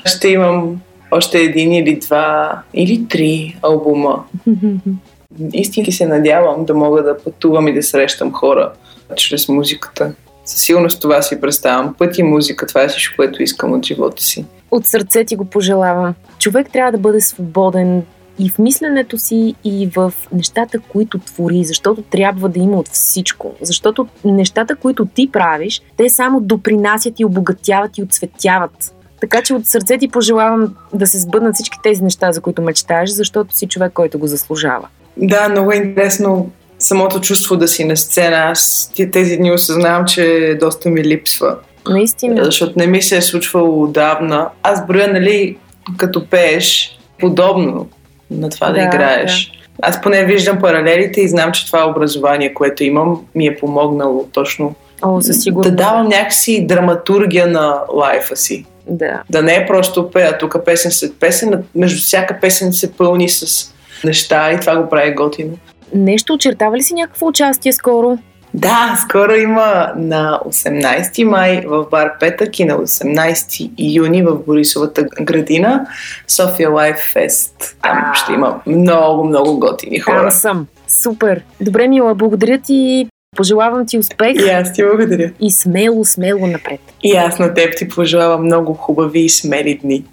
Ще 0.05 0.27
имам 0.27 0.82
още 1.11 1.39
един 1.39 1.73
или 1.73 1.99
два 1.99 2.61
или 2.73 3.07
три 3.07 3.57
албума. 3.61 4.23
Истински 5.53 5.91
се 5.91 6.07
надявам 6.07 6.65
да 6.65 6.73
мога 6.73 7.03
да 7.03 7.17
пътувам 7.17 7.67
и 7.67 7.73
да 7.73 7.84
срещам 7.84 8.34
хора 8.34 8.71
чрез 9.15 9.49
музиката. 9.49 10.13
Със 10.50 10.62
сигурност 10.62 11.02
това 11.02 11.22
си 11.22 11.41
представям. 11.41 11.95
Път 11.97 12.18
и 12.18 12.24
музика, 12.24 12.68
това 12.68 12.84
е 12.84 12.88
всичко, 12.88 13.16
което 13.16 13.43
искам 13.43 13.74
от 13.74 13.86
живота 13.86 14.24
си. 14.24 14.45
От 14.72 14.88
сърце 14.88 15.24
ти 15.24 15.36
го 15.36 15.45
пожелавам. 15.45 16.14
Човек 16.39 16.68
трябва 16.74 16.91
да 16.91 16.97
бъде 16.97 17.22
свободен 17.22 18.04
и 18.39 18.50
в 18.50 18.60
мисленето 18.60 19.18
си, 19.18 19.56
и 19.64 19.89
в 19.95 20.14
нещата, 20.34 20.80
които 20.80 21.20
твори, 21.20 21.64
защото 21.64 22.02
трябва 22.02 22.50
да 22.50 22.60
има 22.60 22.78
от 22.78 22.88
всичко. 22.88 23.54
Защото 23.62 24.08
нещата, 24.26 24.76
които 24.76 25.06
ти 25.06 25.32
правиш, 25.32 25.82
те 25.97 26.10
само 26.10 26.41
допринасят 26.41 27.20
и 27.20 27.26
обогатяват 27.26 27.97
и 27.97 28.04
отсветяват. 28.04 28.95
Така 29.22 29.41
че 29.41 29.54
от 29.54 29.66
сърце 29.66 29.97
ти 29.97 30.08
пожелавам 30.08 30.76
да 30.93 31.08
се 31.08 31.20
сбъднат 31.20 31.56
всички 31.56 31.78
тези 31.84 32.04
неща, 32.04 32.32
за 32.32 32.41
които 32.41 32.62
мечтаеш, 32.62 33.10
защото 33.10 33.58
си 33.58 33.68
човек, 33.68 33.93
който 33.93 34.20
го 34.20 34.28
заслужава. 34.28 34.88
Да, 35.18 35.50
много 35.50 35.72
е 35.72 35.76
интересно 35.76 36.50
самото 36.80 37.21
чувство 37.21 37.57
да 37.57 37.67
си 37.67 37.86
на 37.86 37.97
сцена. 37.97 38.38
Аз 38.38 38.91
тези 39.11 39.38
дни 39.38 39.51
осъзнавам, 39.51 40.05
че 40.05 40.57
доста 40.59 40.89
ми 40.89 41.03
липсва. 41.03 41.55
Наистина. 41.89 42.45
Защото 42.45 42.73
не 42.75 42.88
ми 42.88 43.01
се 43.01 43.17
е 43.17 43.21
случвало 43.21 43.84
отдавна. 43.84 44.49
Аз 44.63 44.88
броя, 44.88 45.13
нали, 45.13 45.57
като 45.97 46.25
пееш, 46.25 46.99
подобно 47.19 47.89
на 48.32 48.49
това 48.49 48.67
да, 48.67 48.73
да 48.73 48.82
играеш. 48.82 49.51
Да. 49.51 49.59
Аз 49.82 50.01
поне 50.01 50.25
виждам 50.25 50.59
паралелите 50.59 51.21
и 51.21 51.27
знам, 51.27 51.51
че 51.51 51.65
това 51.65 51.89
образование, 51.89 52.53
което 52.53 52.84
имам, 52.84 53.21
ми 53.36 53.47
е 53.47 53.57
помогнало 53.57 54.27
точно 54.34 54.75
О, 55.01 55.21
със 55.21 55.43
да 55.43 55.71
давам 55.71 56.07
някакси 56.07 56.65
драматургия 56.67 57.47
на 57.47 57.82
лайфа 57.93 58.36
си. 58.36 58.65
Да. 58.88 59.23
Да 59.30 59.41
не 59.41 59.55
е 59.55 59.67
просто 59.67 60.11
пея 60.11 60.38
тук 60.38 60.55
песен 60.65 60.91
след 60.91 61.19
песен, 61.19 61.63
между 61.75 62.01
всяка 62.01 62.38
песен 62.41 62.73
се 62.73 62.93
пълни 62.93 63.30
с 63.30 63.73
неща 64.03 64.51
и 64.51 64.59
това 64.59 64.77
го 64.77 64.89
прави 64.89 65.13
готино. 65.13 65.57
Нещо 65.93 66.33
очертава 66.33 66.77
ли 66.77 66.83
си 66.83 66.93
някакво 66.93 67.27
участие 67.27 67.73
скоро? 67.73 68.17
Да, 68.53 69.05
скоро 69.09 69.35
има 69.35 69.93
на 69.95 70.39
18 70.45 71.23
май 71.23 71.63
в 71.67 71.85
бар 71.91 72.19
Петък 72.19 72.59
и 72.59 72.65
на 72.65 72.77
18 72.77 73.71
юни 73.77 74.23
в 74.23 74.35
Борисовата 74.45 75.03
градина 75.21 75.87
София 76.27 76.69
Лайф 76.69 76.97
Фест. 77.13 77.77
Там 77.81 78.11
ще 78.13 78.33
има 78.33 78.61
много, 78.65 79.23
много 79.23 79.59
готини 79.59 79.99
хора. 79.99 80.21
Там 80.21 80.31
съм. 80.31 80.67
Супер. 80.87 81.41
Добре, 81.61 81.87
Мила, 81.87 82.15
благодаря 82.15 82.57
ти. 82.57 83.07
Пожелавам 83.37 83.85
ти 83.85 83.97
успех. 83.97 84.35
И 84.45 84.49
аз 84.49 84.73
ти 84.73 84.83
благодаря. 84.83 85.31
И 85.39 85.51
смело, 85.51 86.05
смело 86.05 86.47
напред. 86.47 86.79
И 87.03 87.11
аз 87.11 87.39
на 87.39 87.53
теб 87.53 87.77
ти 87.77 87.89
пожелавам 87.89 88.45
много 88.45 88.73
хубави 88.73 89.19
и 89.19 89.29
смели 89.29 89.79
дни. 89.83 90.03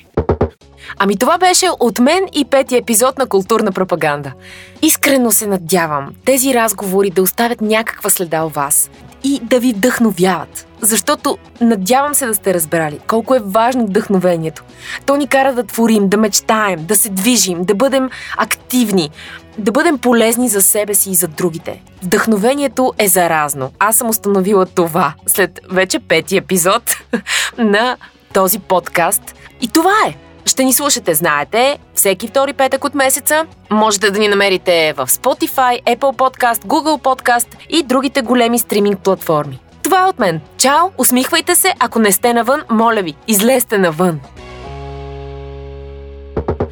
Ами 0.99 1.17
това 1.17 1.39
беше 1.39 1.67
от 1.81 1.99
мен 1.99 2.25
и 2.35 2.45
пети 2.45 2.77
епизод 2.77 3.19
на 3.19 3.27
Културна 3.27 3.73
пропаганда. 3.73 4.33
Искрено 4.83 5.31
се 5.31 5.47
надявам 5.47 6.15
тези 6.25 6.55
разговори 6.55 7.11
да 7.11 7.23
оставят 7.23 7.61
някаква 7.61 8.11
следа 8.11 8.45
у 8.45 8.49
вас 8.49 8.91
и 9.25 9.41
да 9.43 9.61
ви 9.61 9.73
вдъхновяват. 9.73 10.67
Защото 10.81 11.39
надявам 11.61 12.15
се 12.15 12.27
да 12.27 12.35
сте 12.35 12.55
разбрали 12.55 13.01
колко 13.07 13.35
е 13.35 13.41
важно 13.45 13.87
вдъхновението. 13.87 14.65
То 15.07 15.17
ни 15.17 15.27
кара 15.27 15.55
да 15.55 15.63
творим, 15.63 16.09
да 16.09 16.17
мечтаем, 16.17 16.85
да 16.85 16.97
се 16.97 17.09
движим, 17.09 17.65
да 17.65 17.75
бъдем 17.75 18.11
активни, 18.37 19.11
да 19.59 19.73
бъдем 19.73 19.99
полезни 19.99 20.49
за 20.49 20.63
себе 20.63 20.95
си 20.95 21.11
и 21.11 21.15
за 21.15 21.29
другите. 21.29 21.83
Вдъхновението 22.03 22.93
е 22.99 23.09
заразно. 23.09 23.73
Аз 23.79 23.97
съм 23.97 24.09
установила 24.09 24.67
това 24.67 25.15
след 25.27 25.61
вече 25.71 25.99
пети 25.99 26.37
епизод 26.37 26.83
на 27.59 27.97
този 28.33 28.59
подкаст. 28.59 29.35
И 29.61 29.69
това 29.69 29.95
е. 30.09 30.26
Ще 30.47 30.65
ни 30.65 30.73
слушате, 30.73 31.15
знаете, 31.15 31.79
всеки 31.95 32.29
втори 32.29 32.53
петък 32.53 32.85
от 32.85 32.95
месеца. 32.95 33.47
Можете 33.71 34.11
да 34.11 34.19
ни 34.19 34.29
намерите 34.29 34.95
в 34.97 35.07
Spotify, 35.07 35.85
Apple 35.85 36.17
Podcast, 36.17 36.65
Google 36.65 37.03
Podcast 37.03 37.47
и 37.69 37.83
другите 37.83 38.23
големи 38.23 38.59
стриминг 38.59 38.99
платформи. 38.99 39.61
Това 39.83 40.03
е 40.03 40.09
от 40.09 40.19
мен. 40.19 40.41
Чао, 40.59 40.91
усмихвайте 40.99 41.55
се, 41.55 41.75
ако 41.79 41.99
не 41.99 42.13
сте 42.13 42.35
навън, 42.35 42.63
моля 42.71 43.03
ви, 43.03 43.15
излезте 43.29 43.79
навън. 43.79 44.21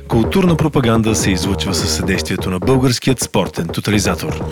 Културна 0.08 0.56
пропаганда 0.56 1.14
се 1.14 1.30
излучва 1.30 1.74
със 1.74 1.96
съдействието 1.96 2.50
на 2.50 2.58
Българският 2.58 3.20
спортен 3.20 3.68
тотализатор. 3.68 4.44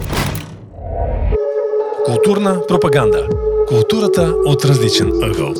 Културна 2.04 2.66
пропаганда. 2.68 3.28
Културата 3.68 4.34
от 4.46 4.64
различен 4.64 5.12
ъгъл. 5.22 5.54